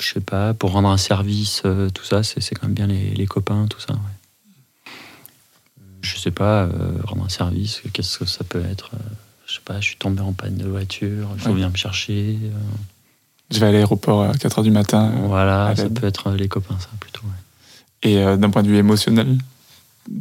[0.00, 3.10] je sais pas, pour rendre un service, euh, tout ça, c'est quand même bien les,
[3.10, 3.92] les copains, tout ça.
[3.94, 4.92] ouais.
[6.02, 6.68] Je sais pas, euh,
[7.04, 8.90] rendre un service, qu'est-ce que ça peut être
[9.46, 11.54] Je sais pas, je suis tombé en panne de voiture, il faut Ouais.
[11.54, 12.38] venir me chercher.
[13.50, 15.12] Je vais à l'aéroport à 4h du matin.
[15.24, 17.22] voilà, ça peut être les copains, ça plutôt.
[17.24, 18.10] ouais.
[18.10, 19.36] Et d'un point de vue émotionnel,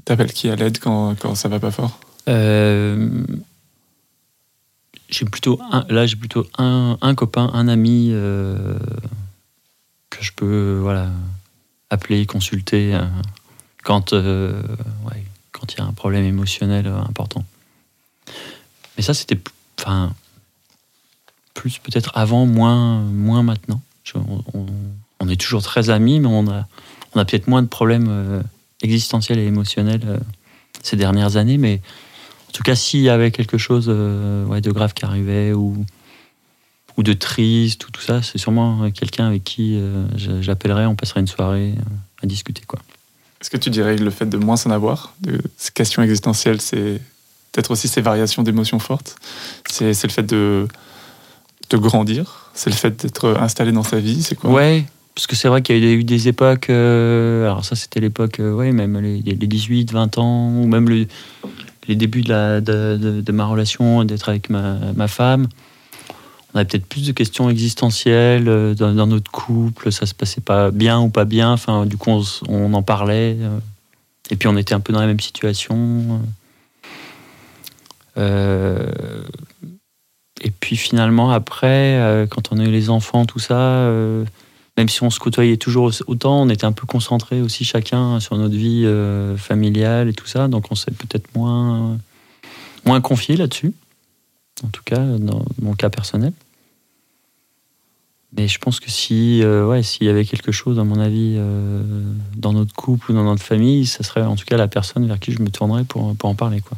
[0.05, 1.99] t'appelles qui à l'aide quand, quand ça va pas fort?
[2.29, 3.09] Euh,
[5.09, 8.77] j'ai plutôt là j'ai plutôt un, un copain, un ami euh,
[10.09, 11.09] que je peux voilà
[11.89, 13.05] appeler, consulter euh,
[13.83, 14.61] quand euh,
[15.51, 17.43] quand il y a un problème émotionnel important.
[18.97, 19.39] Mais ça c'était
[19.79, 20.13] enfin
[21.53, 23.81] plus peut-être avant, moins moins maintenant.
[24.15, 24.65] On, on-
[25.27, 26.67] est toujours très amis, mais on a
[27.15, 28.43] on a peut-être moins de problèmes
[28.83, 30.19] existentiels et émotionnels
[30.83, 31.81] ces dernières années, mais
[32.55, 35.85] tout cas, s'il y avait quelque chose euh, ouais, de grave qui arrivait ou,
[36.97, 40.05] ou de triste ou tout ça, c'est sûrement euh, quelqu'un avec qui euh,
[40.41, 42.61] j'appellerais, on passerait une soirée euh, à discuter.
[42.65, 42.79] Quoi.
[43.41, 46.61] Est-ce que tu dirais que le fait de moins s'en avoir, de ces questions existentielles,
[46.61, 47.01] c'est
[47.51, 49.17] peut-être aussi ces variations d'émotions fortes?
[49.69, 50.67] C'est c'est le fait de,
[51.69, 52.49] de grandir?
[52.53, 54.23] C'est le fait d'être installé dans sa vie?
[54.23, 54.49] C'est quoi?
[54.49, 57.99] Ouais, parce que c'est vrai qu'il y a eu des époques, euh, alors ça c'était
[57.99, 61.07] l'époque, euh, ouais, même les, les 18, 20 ans, ou même le-
[61.87, 65.47] les débuts de, ma relation, d'être avec ma, femme.
[66.53, 70.71] On avait peut-être plus de questions existentielles euh, dans, notre couple, ça se passait pas
[70.71, 72.11] bien ou pas bien, enfin du coup
[72.47, 73.59] on, en parlait, euh,
[74.29, 76.21] et puis on était un peu dans la même situation.
[78.17, 78.89] Euh,
[80.41, 83.89] et puis finalement après, quand on a eu les enfants, tout ça...
[84.77, 88.37] même si on se côtoyait toujours autant, on était un peu concentrés aussi chacun sur
[88.37, 91.97] notre vie euh, familiale et tout ça, donc on s'est peut-être moins,
[92.85, 93.73] moins confié là-dessus,
[94.63, 96.33] en tout cas dans mon cas personnel.
[98.37, 101.35] Mais je pense que si, euh, ouais, s'il y avait quelque chose, à mon avis,
[101.37, 101.81] euh,
[102.35, 105.19] dans notre couple ou dans notre famille, ça serait en tout cas la personne vers
[105.19, 106.77] qui je me tournerais pour, pour en parler, quoi.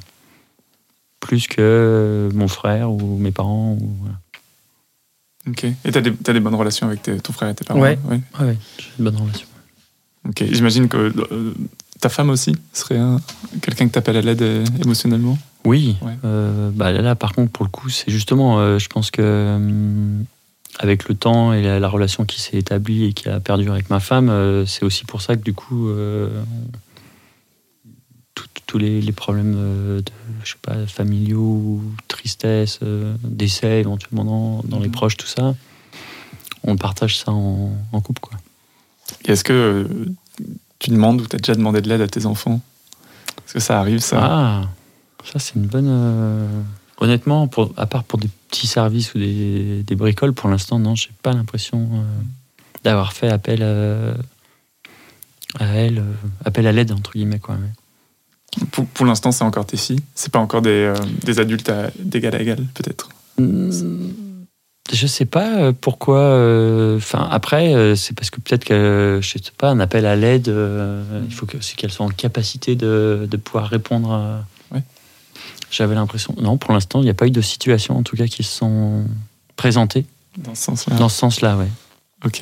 [1.19, 3.75] Plus que mon frère ou mes parents.
[3.81, 3.91] Ou.
[5.47, 5.63] Ok.
[5.63, 7.97] Et t'as des, t'as des bonnes relations avec tes- ton frère et tes parents Ouais.
[8.09, 8.19] Ouais.
[8.39, 9.47] Ouais, ouais, j'ai une bonne relation.
[10.27, 10.43] Ok.
[10.51, 11.53] J'imagine que euh,
[12.01, 13.19] ta femme aussi serait un-
[13.61, 15.95] quelqu'un que t'appelles à l'aide euh, émotionnellement Oui.
[16.01, 16.13] Ouais.
[16.25, 20.25] Euh, bah là, là, par contre, pour le coup, c'est justement, je pense que hum,
[20.79, 23.89] avec le temps et la, la relation qui s'est établie et qui a perduré avec
[23.89, 24.31] ma femme,
[24.67, 25.89] c'est aussi pour ça que du coup,
[28.67, 30.11] tous les, les problèmes euh, de,
[30.43, 34.93] je sais pas, familiaux, tristesse, euh, décès éventuellement dans, dans les Mhm.
[34.93, 35.55] proches, tout ça,
[36.63, 38.37] on partage ça en, en couple, quoi.
[39.25, 39.87] Et est-ce que
[40.79, 42.59] tu demandes ou t'as déjà demandé de l'aide à tes enfants?
[43.45, 44.19] Est-ce que ça arrive ça?
[44.21, 44.67] Ah,
[45.23, 45.87] ça c'est une bonne.
[45.89, 46.61] euh,
[46.99, 50.95] Honnêtement, pour, à part pour des petits services ou des, des bricoles, pour l'instant, non,
[50.95, 52.03] j'ai pas l'impression euh,
[52.83, 53.61] d'avoir fait appel
[55.59, 56.13] à elle, euh,
[56.43, 57.55] appel à l'aide entre guillemets quoi.
[57.55, 57.61] ouais.
[58.71, 59.99] Pour, pour l'instant, c'est encore tes filles.
[60.15, 63.09] C'est pas encore des, euh, des adultes d'égal à égal, peut-être.
[63.37, 63.69] Hmm,
[64.91, 66.17] Je sais pas euh, pourquoi.
[66.19, 70.49] euh, Enfin, après, c'est parce que peut-être que je sais pas, un appel à l'aide,
[70.49, 74.11] euh, il faut que c'est qu'elles soient en capacité de, de pouvoir répondre.
[74.11, 74.45] À...
[74.73, 74.81] Ouais.
[75.69, 76.33] J'avais l'impression.
[76.41, 78.51] Non, pour l'instant, il n'y a pas eu de situation, en tout cas, qui se
[78.57, 79.05] sont
[79.55, 80.05] présentées
[80.37, 80.95] Dans ce sens-là.
[80.95, 81.67] dans ce sens-là, ouais.
[82.25, 82.41] Ok.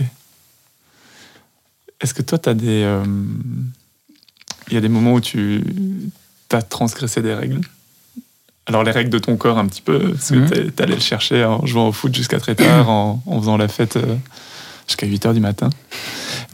[2.01, 2.83] Est-ce que toi, tu as des.
[4.69, 5.63] Il y a des moments où tu
[6.51, 7.61] as transgressé des règles
[8.67, 11.43] Alors, les règles de ton corps, un petit peu, parce que t'es- t'allais le chercher
[11.45, 14.15] en jouant au foot jusqu'à très tard, en, en faisant la fête euh,
[14.87, 15.69] jusqu'à 8 h du matin.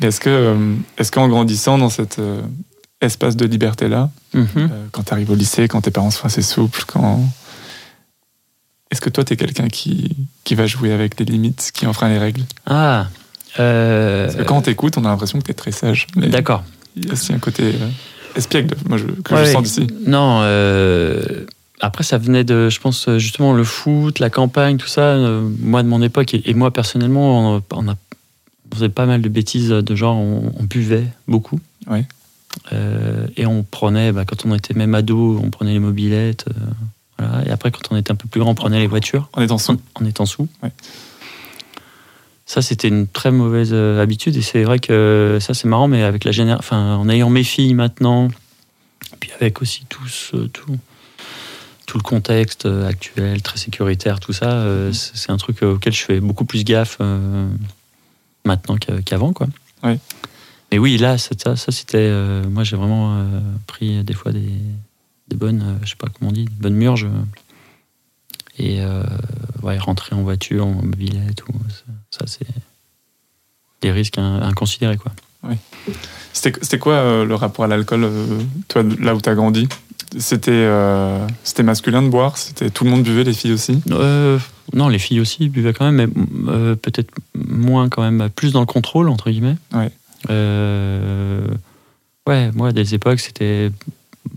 [0.02, 2.42] Mais est-ce que, euh, est-ce qu'en grandissant dans cet euh,
[3.02, 4.70] espace de liberté-là, Mhm.
[4.92, 7.20] quand tu arrives au lycée, quand tes parents sont assez souples, quand.
[8.92, 12.10] Est-ce que toi, tu es quelqu'un qui, qui va jouer avec les limites, qui enfreint
[12.10, 12.44] les règles?
[12.66, 13.08] Ah.
[13.60, 16.08] euh, Parce que quand on t'écoute, on a l'impression que tu es très sage.
[16.18, 16.64] Mais D'accord.
[16.96, 17.88] Il y a un côté euh,
[18.36, 19.88] espiègle, moi, je, que Ouais, je sens d'ici.
[20.06, 21.46] Non, euh,
[21.80, 25.02] après ça venait de, je pense justement le foot, la campagne, tout ça.
[25.02, 27.96] euh, moi de mon époque et, et moi personnellement, on, on a,
[28.72, 31.60] on faisait pas mal de bêtises de genre on, on buvait beaucoup.
[32.74, 36.46] Euh, et on prenait, bah, quand on était même ado, on prenait les mobilettes.
[36.50, 36.54] euh,
[37.18, 37.46] voilà.
[37.48, 40.06] Et après quand on était un peu plus grand, on prenait les voitures en, en
[40.06, 40.48] étant sous.
[40.62, 40.72] Ouais.
[42.52, 44.36] Ça, c'était une très mauvaise euh, habitude.
[44.36, 47.46] Et c'est vrai que ça, c'est marrant, mais avec la génération, enfin, en ayant mes
[47.46, 48.28] filles maintenant,
[49.22, 50.78] puis avec aussi tous, euh, tout-
[51.86, 54.94] tout le contexte euh, actuel, très sécuritaire, tout ça, euh, Mhm.
[54.94, 57.48] c'est un truc euh, auquel je fais beaucoup plus gaffe euh,
[58.44, 59.48] maintenant qu'a- qu'avant, quoi.
[59.84, 59.98] Oui.
[60.74, 62.00] Mais oui, là, ça, ça c'était.
[62.00, 64.52] euh, moi, j'ai vraiment euh, pris des fois des,
[65.30, 67.06] des bonnes, euh, je sais pas comment on dit, des bonnes murges.
[67.06, 67.24] euh,
[68.58, 69.04] et euh,
[69.64, 71.54] ouais, rentrer en voiture, en mobilette, tout,
[72.12, 72.46] ça, c'est
[73.82, 75.12] des risques in- inconsidérés, quoi.
[76.34, 79.68] C'était c'était quoi euh, le rapport à l'alcool, euh, toi, là où tu as grandi?
[80.20, 81.26] C'était euh,
[81.64, 82.38] masculin de boire?
[82.38, 83.82] C'était Tout le monde buvait, les filles aussi?
[83.92, 84.38] Euh,
[84.74, 88.66] non, les filles aussi buvaient quand même, mais peut-être moins quand même, plus dans le
[88.66, 89.56] contrôle, entre guillemets.
[89.74, 89.92] Ouais.
[92.28, 93.72] Ouais, moi, à des époques, c'était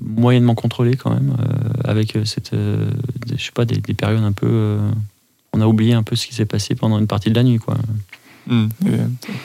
[0.00, 1.36] moyennement contrôlé quand même,
[1.84, 4.78] avec cette, des- je sais pas, des, des périodes un peu.
[5.54, 7.58] On a oublié un peu ce qui s'est passé pendant une partie de la nuit,
[7.58, 7.76] quoi.
[8.50, 8.66] Euh,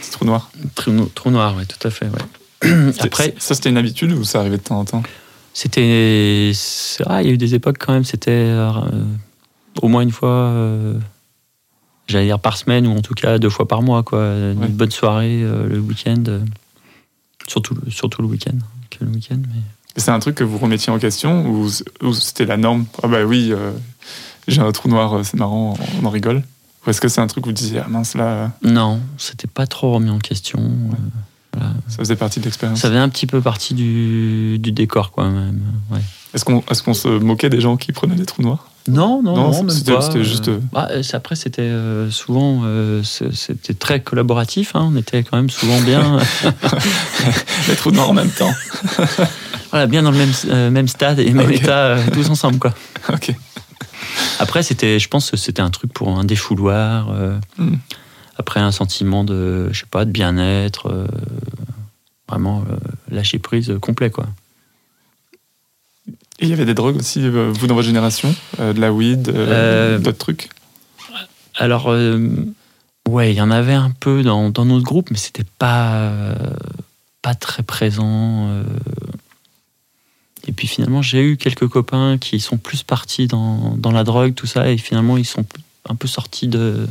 [0.01, 0.51] Petit trou noir.
[0.75, 2.91] Trou, no- trou noir, ouais, tout à fait, ouais.
[2.99, 5.03] Après, Ça, c'était une habitude ou ça arrivait de temps en temps?
[5.53, 6.51] C'était.
[7.05, 8.71] Ah, il y a eu des époques quand même, c'était euh,
[9.81, 10.99] au moins une fois, euh,
[12.07, 14.23] j'allais dire par semaine, ou en tout cas deux fois par mois, quoi.
[14.51, 14.67] Une Ouais.
[14.67, 16.23] bonne soirée euh, le week-end.
[17.47, 18.57] surtout, le- surtout le week-end.
[18.89, 19.61] Que le week-end, mais.
[19.95, 21.67] Et c'est un truc que vous remettiez en question ou,
[22.01, 22.85] ou c'était la norme?
[23.01, 23.51] Ah bah oui,
[24.49, 26.43] j'ai un trou noir, euh, c'est marrant, on en rigole
[26.85, 29.47] Ou est-ce que c'est un truc où vous disiez, ah mince là, euh, Non, c'était
[29.47, 30.59] pas trop remis en question.
[30.59, 30.95] euh,
[31.53, 31.71] voilà.
[31.87, 35.29] ça faisait partie de l'expérience Ça faisait un petit peu partie du, du décor, quoi,
[35.29, 35.59] même.
[35.91, 35.99] Ouais.
[36.33, 38.65] Est-ce qu'on est qu'on se moquait des gens qui prenaient des trous noirs?
[38.87, 44.75] Non, non, Non, non, c'était- juste, bah, après, c'était euh, souvent, euh, c'était très collaboratif.
[44.75, 46.17] hein, on était quand même souvent bien,
[47.67, 48.51] Les trous noirs en même temps.
[49.71, 52.73] voilà, bien dans le même, euh, même stade et même état, tous ensemble, quoi.
[53.11, 53.35] ok.
[54.39, 57.09] Après, c'était, je pense que c'était un truc pour un défouloir.
[57.11, 57.75] euh, Hmm.
[58.37, 60.87] Après, un sentiment de, je sais pas, de bien-être.
[60.89, 61.07] euh,
[62.27, 62.75] vraiment euh,
[63.09, 64.27] lâcher prise complet, quoi.
[66.39, 68.93] Et il y avait des drogues aussi, euh, vous dans votre génération Euh, De la
[68.93, 70.49] weed, euh, Euh, d'autres trucs?
[71.57, 72.29] Alors, euh,
[73.09, 76.35] ouais, il y en avait un peu dans, dans notre groupe, mais c'était pas, euh,
[77.21, 78.47] pas très présent.
[80.49, 80.51] Euh.
[80.51, 84.33] Et puis finalement, j'ai eu quelques copains qui sont plus partis dans, dans la drogue,
[84.33, 85.45] tout ça, et finalement, ils sont
[85.87, 86.87] un peu sortis de,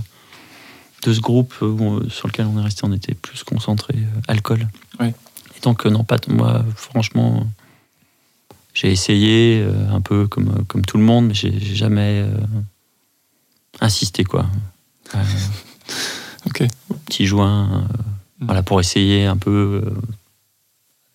[1.05, 2.83] de ce groupe où- sur lequel on est resté.
[2.85, 4.69] On était plus concentré euh, alcool.
[5.01, 5.15] Ouais.
[5.57, 7.47] Et donc, euh, non, pas moi, franchement,
[8.75, 12.31] j'ai essayé euh, un peu comme, comme tout le monde, mais j'ai jamais euh,
[13.81, 14.47] insisté, quoi.
[15.15, 15.23] Euh,
[16.47, 16.63] Ok.
[17.07, 18.03] petit joint, euh,
[18.41, 18.45] Mm.
[18.45, 19.91] voilà, pour essayer un peu euh,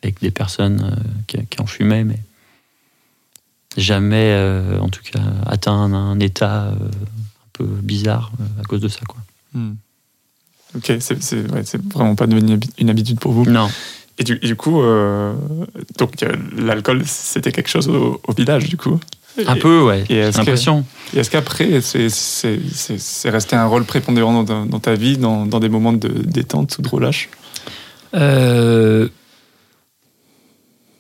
[0.04, 2.20] avec des personnes euh, qui, qui en fumaient, mais
[3.78, 8.64] jamais, euh, en tout cas, atteint un, un état euh, un peu bizarre euh, à
[8.64, 9.20] cause de ça, quoi.
[9.54, 9.74] Hmm.
[10.76, 11.62] Ok, c'est ouais,
[11.94, 13.46] vraiment pas devenu une habi- une habitude pour vous.
[13.46, 13.70] Non,
[14.18, 15.34] Et du, et du coup, euh,
[16.00, 16.26] donc
[16.58, 19.00] l'alcool, c'était quelque chose au, au village, du coup?
[19.48, 20.04] un Et- peu, ouais.
[20.10, 20.86] J'ai l'impression.
[21.16, 25.70] Et est-ce qu'après, c'est- resté un rôle prépondérant dans, dans ta vie, dans, dans des
[25.70, 27.30] moments de détente ou de relâche?
[28.16, 29.10] Euh,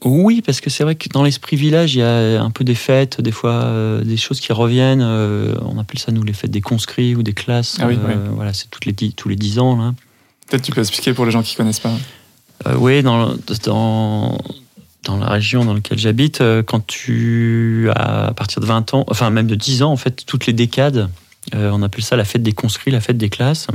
[0.05, 2.75] Oui, parce que c'est vrai que dans l'esprit village, il y a un peu des
[2.75, 5.01] fêtes, des fois euh, des choses qui reviennent.
[5.01, 7.77] euh, on appelle ça, nous, les fêtes des conscrits ou des classes.
[7.79, 8.31] Ah oui, euh, oui.
[8.35, 9.93] Voilà, c'est toutes les dix- tous les 10 ans, là.
[10.49, 11.93] Peut-être tu peux expliquer pour les gens qui connaissent pas.
[12.77, 13.33] Oui, dans,
[13.65, 14.37] dans,
[15.03, 19.29] dans la région dans laquelle j'habite, quand tu as à partir de 20 ans, enfin
[19.29, 21.09] même de 10 ans, en fait, toutes les décades,
[21.53, 23.67] on appelle ça la fête des conscrits, la fête des classes.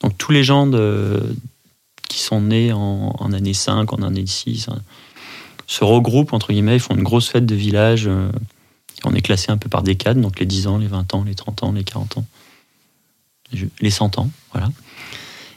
[0.00, 1.22] Donc tous les gens de,
[2.08, 4.78] qui sont nés en, en année 5, en année 6, hein,
[5.72, 8.06] se regroupent, entre guillemets, ils font une grosse fête de village.
[8.06, 8.30] euh,
[9.04, 11.34] on est classé un peu par décades, donc les 10 ans, les 20 ans, les
[11.34, 12.24] 30 ans, les 40 ans,
[13.80, 14.68] les 100 ans, voilà.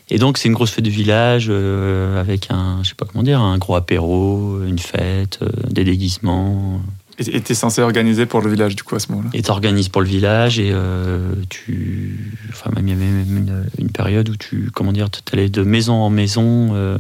[0.10, 3.24] Et donc, c'est une grosse fête de village euh, avec un, je sais pas comment
[3.24, 6.82] dire, un gros apéro, une fête, euh, des déguisements.
[7.18, 9.30] Et t'es censé organiser pour le village, du coup, à ce moment-là?
[9.34, 12.38] Et t'organises pour le village et euh, tu.
[12.50, 15.64] Enfin, même il y avait même une, une période où tu, comment dire, allais de
[15.64, 17.00] maison en maison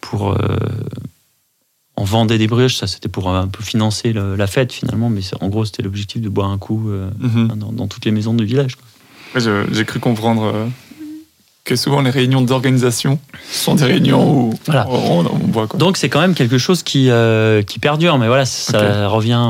[0.00, 0.36] pour.
[2.00, 5.20] On vendait des bruges, ça c'était pour un peu financer le- la fête finalement, mais
[5.40, 7.48] en gros c'était l'objectif de boire un coup euh, Mhm.
[7.56, 8.76] dans, dans toutes les maisons du village.
[9.34, 9.40] Ouais,
[9.70, 10.66] J'ai cru comprendre euh,
[11.64, 13.20] que souvent les réunions d'organisation
[13.52, 14.88] sont des réunions où Voilà.
[14.88, 15.66] on, on boit.
[15.66, 15.78] Quoi.
[15.78, 19.46] Donc c'est quand même quelque chose qui, euh, qui perdure, mais voilà, ça revient,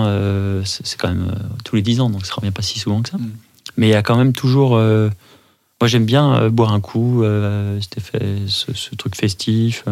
[0.65, 1.33] c'est quand même
[1.65, 3.17] tous les 10 ans, donc ça revient pas si souvent que ça.
[3.19, 3.31] Mm.
[3.77, 4.71] Mais il y a quand même toujours...
[4.73, 7.23] moi j'aime bien boire un coup,
[7.81, 9.85] c'était fait ce, ce truc festif.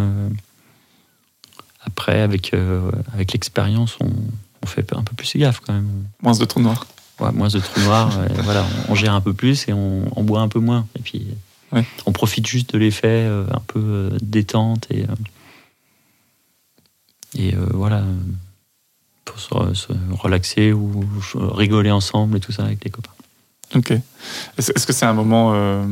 [1.99, 4.09] Après, avec, euh, avec l'expérience, on,
[4.63, 5.89] on fait un peu plus gaffe quand même.
[6.23, 6.87] Moins de trous noirs.
[7.19, 8.13] Ouais, moins de trous noirs,
[8.45, 10.87] voilà, on, on gère un peu plus et on, on boit un peu moins.
[10.97, 11.27] Et puis
[11.71, 11.85] Ouais.
[12.07, 15.05] on profite juste de l'effet euh, un peu euh, détente et,
[17.37, 18.03] et voilà,
[19.27, 23.11] pour se, se relaxer ou rigoler ensemble et tout ça avec les copains.
[23.75, 23.91] Ok.
[23.91, 25.85] Est-ce est-ce que c'est un moment euh,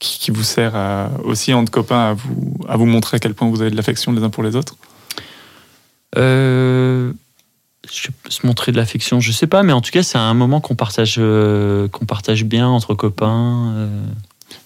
[0.00, 3.34] qui, qui vous sert à- aussi entre copains à vous, à vous montrer à quel
[3.34, 4.76] point vous avez de l'affection les uns pour les autres?
[6.16, 7.12] Euh,
[7.90, 10.60] je- se montrer de l'affection, je sais pas, mais en tout cas, c'est un moment
[10.60, 13.72] qu'on partage, euh, qu'on partage bien entre copains.
[13.76, 14.02] euh.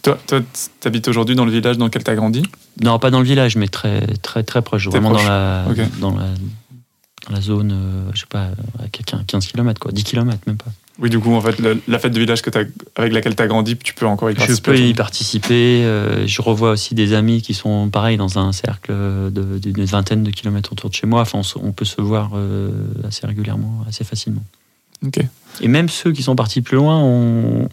[0.02, 0.40] Toi, toi
[0.80, 2.42] t'habites aujourd'hui dans le village dans lequel t'as grandi?
[2.82, 4.88] Non, pas dans le village, mais très, très, très proche.
[4.88, 5.22] Vraiment proche.
[5.24, 5.98] dans la, Ok.
[6.00, 6.26] dans la,
[7.26, 8.88] dans la zone, euh, je sais pas, à
[9.26, 10.70] 15 km, quoi, 10 km même pas.
[10.98, 12.50] Oui, du coup, en fait, le- la fête de village que
[12.96, 14.70] avec laquelle tu as grandi, tu peux encore y Je participer.
[14.70, 15.84] peux y participer.
[15.84, 18.92] euh, je revois aussi des amis qui sont pareil dans un cercle
[19.32, 21.22] d'une vingtaine de kilomètres autour de chez moi.
[21.22, 22.70] Enfin, on, peut se voir euh,
[23.08, 24.44] assez régulièrement, assez facilement.
[25.04, 25.18] Ok.
[25.62, 27.68] Et même ceux qui sont partis plus loin, on-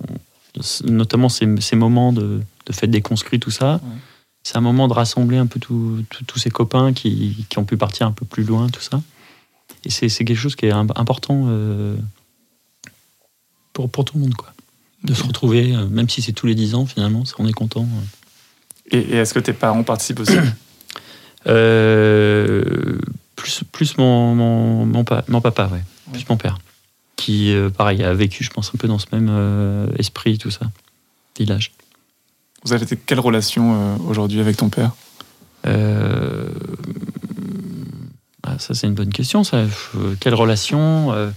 [0.86, 3.80] notamment ces, ces moments de, de fête des conscrits, tout ça, Ouais.
[4.44, 6.04] c'est un moment de rassembler un peu tous
[6.38, 9.02] ces copains qui, qui ont pu partir un peu plus loin, tout ça.
[9.86, 11.96] Et c'est quelque chose qui est im- important euh,
[13.80, 14.52] pour, pour tout le monde, quoi.
[15.06, 17.88] De se retrouver, euh, même si c'est tous les 10 ans, finalement, on est content.
[18.92, 20.34] Et, et est-ce que tes parents participent aussi
[21.48, 22.98] Euh,
[23.38, 25.82] plus, plus mon, mon, mon, pa- mon papa, ouais.
[26.12, 26.60] Plus mon père.
[27.16, 30.66] Qui, euh, pareil, a vécu, je pense, un peu dans ce même esprit, tout ça.
[31.38, 31.72] Village.
[32.66, 34.92] Vous avez quelle relation aujourd'hui avec ton père?
[35.66, 36.50] Euh,
[38.44, 39.46] ah, ça, c'est une bonne question.
[39.46, 39.64] Ça.
[40.20, 41.32] Quelle relation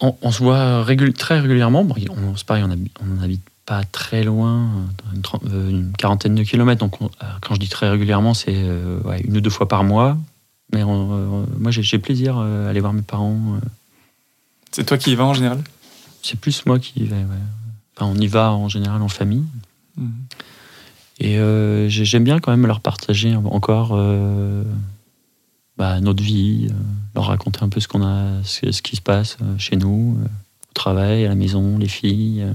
[0.00, 1.84] on, on se voit régul- très régulièrement.
[1.84, 4.68] Bon, on, c'est pareil, on habi- on n'habite pas très loin,
[5.14, 6.80] une, tren- euh, une quarantaine de kilomètres.
[6.80, 9.68] Donc, on- euh, quand je dis très régulièrement, c'est euh, ouais, une ou deux fois
[9.68, 10.16] par mois.
[10.72, 13.36] Mais on- euh, moi, j'ai, plaisir euh, à aller voir mes parents.
[13.56, 13.66] euh.
[14.72, 15.58] C'est toi qui y vas en général?
[16.22, 17.16] C'est plus moi qui y vais.
[17.16, 17.24] ouais.
[17.96, 19.44] Enfin, on y va en général en famille.
[21.18, 24.62] Et euh, j'ai- j'aime bien quand même leur partager encore euh,
[25.80, 26.74] bah, notre vie, euh,
[27.14, 30.18] leur raconter un peu ce qu'on a, ce, ce qui se passe euh, chez nous,
[30.20, 32.46] euh, au travail, à la maison, les filles.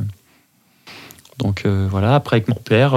[1.40, 2.14] Donc voilà.
[2.14, 2.92] Après avec mon père,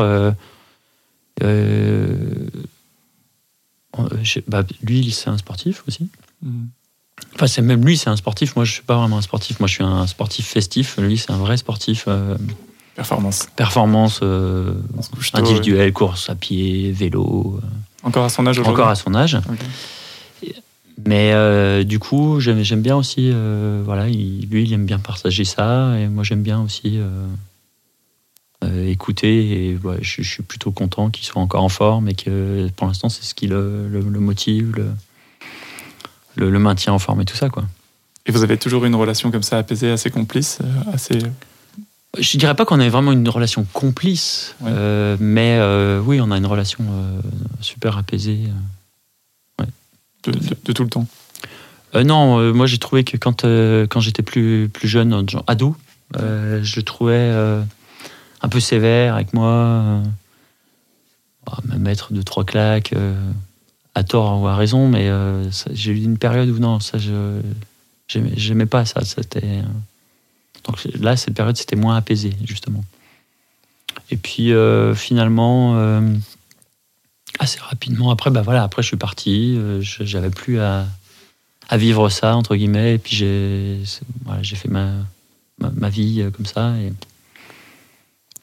[4.46, 6.08] bah, lui c'est un sportif aussi.
[7.34, 8.54] Enfin, c'est même lui, c'est un sportif.
[8.54, 9.58] Moi, je suis pas vraiment un sportif.
[9.58, 10.98] Moi, je suis un sportif festif.
[10.98, 12.04] Lui, c'est un vrai sportif.
[12.06, 12.36] euh,
[12.94, 13.48] Performance.
[13.56, 14.74] performance euh,
[15.32, 17.60] individuelle, course à pied, vélo.
[18.02, 19.36] Encore à son âge aujourd'hui encore à son âge.
[19.48, 19.58] Ok.
[21.07, 25.44] Mais euh, du coup, j'aime bien aussi, euh, voilà, il- lui, il aime bien partager
[25.44, 26.99] ça, et moi, j'aime bien aussi
[28.64, 32.14] euh, écouter, et ouais, je, je suis plutôt content qu'il soit encore en forme, et
[32.14, 34.90] que pour l'instant, c'est ce qui le, le- le motive, le,
[36.34, 37.64] le, le maintient en forme et tout ça, quoi.
[38.26, 40.59] Et vous avez toujours une relation comme ça apaisée, assez complice,
[40.92, 41.18] assez.
[42.18, 44.70] Je dirais pas qu'on ait vraiment une relation complice, Ouais.
[45.20, 45.59] mais
[46.05, 46.84] oui, on a une relation
[47.61, 48.40] super apaisée.
[50.24, 51.06] De, tout le temps.
[51.94, 55.44] Euh, non, euh, moi j'ai trouvé que quand, euh, quand j'étais plus, plus jeune, genre
[55.46, 55.76] ado,
[56.14, 57.30] je le trouvais
[58.40, 60.02] un peu sévère avec moi,
[61.46, 62.94] bah, me mettre deux, trois claques,
[63.94, 65.10] à tort ou à raison, mais
[65.72, 67.40] j'ai eu une période où non, ça je
[68.08, 69.04] j'aimais pas ça.
[69.04, 69.62] C'était,
[70.64, 72.84] donc là, cette période c'était moins apaisé, justement.
[74.10, 74.52] Et puis
[74.94, 76.00] finalement,
[77.39, 80.86] assez rapidement, après, bah voilà, après je suis parti, euh, j'avais plus à
[81.68, 83.78] à vivre ça entre guillemets et puis j'ai
[84.24, 84.86] voilà, fait ma,
[85.59, 86.93] ma, ma vie euh, comme ça et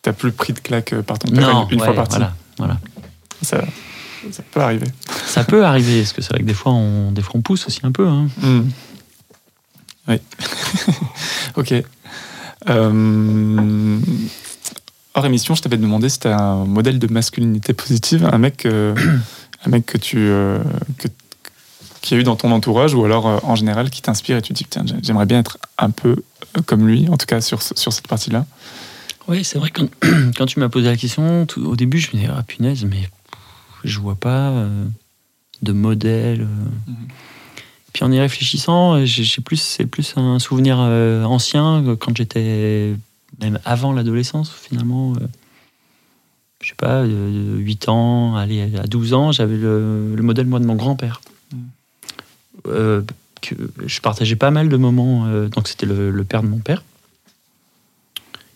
[0.01, 2.17] T'as plus pris de claque euh, par ton non une, ouais, fois parti.
[2.17, 2.79] voilà voilà
[3.41, 3.63] Ça,
[4.31, 4.85] ça peut arriver.
[5.25, 7.65] ça peut arriver parce que c'est vrai que des fois on des fois on pousse
[7.65, 8.27] aussi un peu hein.
[8.39, 8.69] Hmm.
[10.07, 10.17] Oui.
[11.55, 11.73] ok.
[12.69, 13.99] Euh,
[15.15, 18.93] hors émission, je t'avais demandé si tu un modèle de masculinité positive, un mec, euh,
[19.65, 20.59] un mec que tu euh,
[20.97, 21.07] que,
[22.01, 24.53] qui a eu dans ton entourage ou alors euh, en général qui t'inspire et tu
[24.53, 26.17] te dis tiens j'aimerais bien être un peu
[26.65, 28.45] comme lui, en tout cas sur, ce- sur cette partie-là.
[29.27, 29.89] oui c'est vrai que quand,
[30.37, 33.09] quand tu m'as posé la question tout- au début je me disais ah punaise mais
[33.83, 34.51] je vois pas
[35.61, 36.41] de modèle.
[36.87, 36.95] Mhm.
[37.93, 42.93] puis en y réfléchissant j'ai j'ai plus c'est plus un souvenir ancien quand j'étais
[43.39, 45.27] même avant l'adolescence finalement euh,
[46.65, 50.59] je sais pas, de 8 ans, allez, à 12 ans, j'avais le, le modèle, moi,
[50.59, 51.21] de mon grand-père.
[51.51, 51.57] Mm.
[52.67, 53.01] Euh,
[53.41, 53.53] que
[53.85, 56.83] je partageais pas mal de moments, euh, donc c'était le, le père de mon père.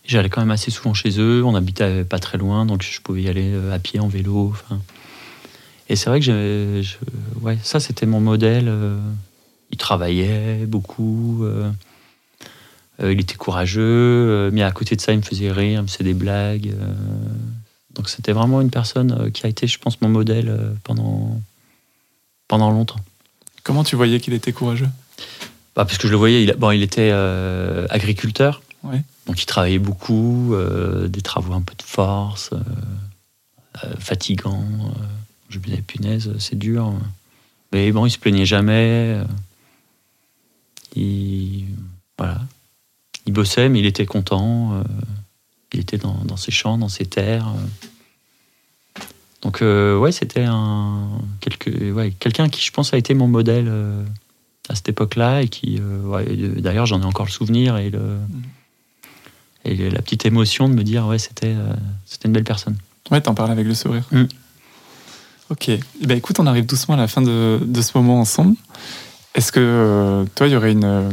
[0.05, 3.21] J'allais quand même assez souvent chez eux, on habitait pas très loin, donc je pouvais
[3.21, 4.49] y aller euh, à pied, en vélo.
[4.51, 4.81] enfin.
[5.87, 6.95] Et c'est vrai que je,
[7.41, 8.67] ouais, ça, c'était mon modèle.
[8.67, 8.97] euh,
[9.71, 11.71] il travaillait beaucoup, euh, euh,
[13.01, 15.87] il était courageux, euh, mais à côté de ça, il me faisait rire, il me
[15.87, 16.67] faisait des blagues.
[16.79, 16.93] euh,
[17.95, 21.39] donc c'était vraiment une personne euh, qui a été, je pense, mon modèle euh, pendant,
[22.47, 22.99] pendant longtemps.
[23.63, 24.89] Comment tu voyais qu'il était courageux?
[25.75, 29.01] Bah, Parce que je le voyais, il, bon, il était euh, agriculteur, Ouais.
[29.27, 32.59] donc il travaillait beaucoup, euh, des travaux un peu de force, euh,
[33.83, 34.63] euh, fatigants.
[34.63, 35.03] euh,
[35.49, 36.93] je me disais, punaise, c'est dur.
[37.73, 39.15] Mais bon, il se plaignait jamais.
[39.17, 39.23] euh,
[40.95, 41.48] il
[43.39, 44.73] bossait, mais il était content.
[44.73, 44.83] euh,
[45.71, 47.47] il était dans, dans ses champs, dans ses terres.
[47.47, 49.01] euh.
[49.41, 51.07] Donc, euh, ouais, c'était un,
[51.39, 54.03] quelque, ouais, quelqu'un qui, je pense, a été mon modèle euh,
[54.67, 56.25] à cette époque-là et qui, ouais,
[56.57, 58.17] d'ailleurs, j'en ai encore le souvenir et, le,
[59.63, 61.55] et la petite émotion de me dire, ouais, c'était
[62.05, 62.77] c'était une belle personne.
[63.11, 64.03] Ouais, t'en parles avec le sourire.
[64.11, 64.25] Mm.
[65.49, 65.69] Ok.
[65.69, 68.55] Eh ben, écoute, on arrive doucement à la fin de, de ce moment ensemble.
[69.35, 71.09] Est-ce que euh, toi, il y aurait une euh,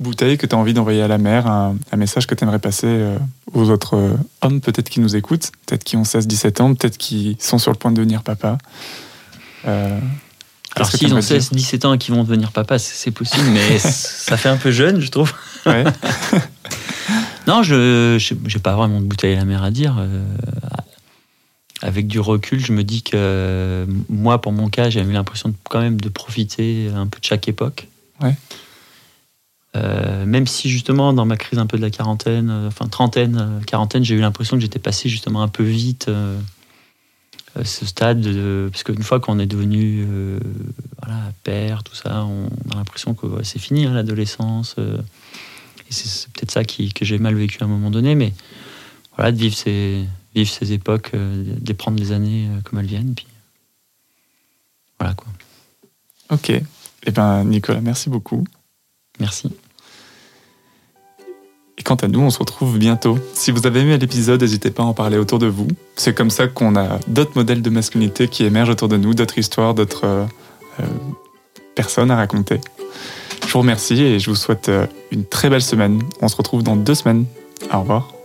[0.00, 2.58] bouteille que tu as envie d'envoyer à la mer, un, un message que tu aimerais
[2.58, 3.18] passer euh,
[3.54, 7.36] aux autres euh, hommes, peut-être qui nous écoutent, peut-être qui ont 16-17 ans, peut-être qui
[7.38, 8.58] sont sur le point de devenir papa
[9.64, 13.10] Alors, s'ils ont t'aimerais dire 16, 17 ans et qu'ils vont devenir papa, c'est c'est
[13.12, 15.32] possible, mais ça fait un peu jeune, je trouve.
[15.64, 15.84] Ouais.
[17.46, 20.04] Non, je n'ai pas vraiment de bouteille à la mer à dire.
[21.86, 25.50] Avec du recul, je me dis que euh, moi, pour mon cas, j'ai eu l'impression
[25.50, 27.86] de, quand même de profiter un peu de chaque époque.
[28.20, 28.34] Ouais.
[29.76, 33.36] Euh, même si justement dans ma crise un peu de la quarantaine, euh, enfin trentaine,
[33.38, 36.10] euh, quarantaine, j'ai eu l'impression que j'étais passé justement un peu vite
[37.64, 40.06] ce stade, de, parce qu'une fois qu'on est devenu
[41.02, 44.76] voilà, père, tout ça, on a l'impression que ouais, c'est fini hein, l'adolescence.
[44.78, 48.34] et c'est c'est peut-être ça qui, que j'ai mal vécu à un moment donné, mais
[49.16, 50.04] voilà, de vivre ces,
[50.36, 53.26] vivre ces époques, euh, les prendre les années euh, comme elles viennent, puis
[54.98, 55.26] voilà quoi.
[56.30, 56.50] Ok.
[56.50, 58.44] Eh ben, Nicolas, merci beaucoup.
[59.20, 59.50] Merci.
[61.78, 63.18] Et quant à nous, on se retrouve bientôt.
[63.34, 65.68] Si vous avez aimé l'épisode, n'hésitez pas à en parler autour de vous.
[65.94, 69.38] C'est comme ça qu'on a d'autres modèles de masculinité qui émergent autour de nous, d'autres
[69.38, 70.24] histoires, d'autres euh,
[70.80, 70.86] euh,
[71.74, 72.60] personnes à raconter.
[73.46, 76.02] Je vous remercie et je vous souhaite euh, une très belle semaine.
[76.22, 77.26] On se retrouve dans deux semaines.
[77.72, 78.15] Au revoir.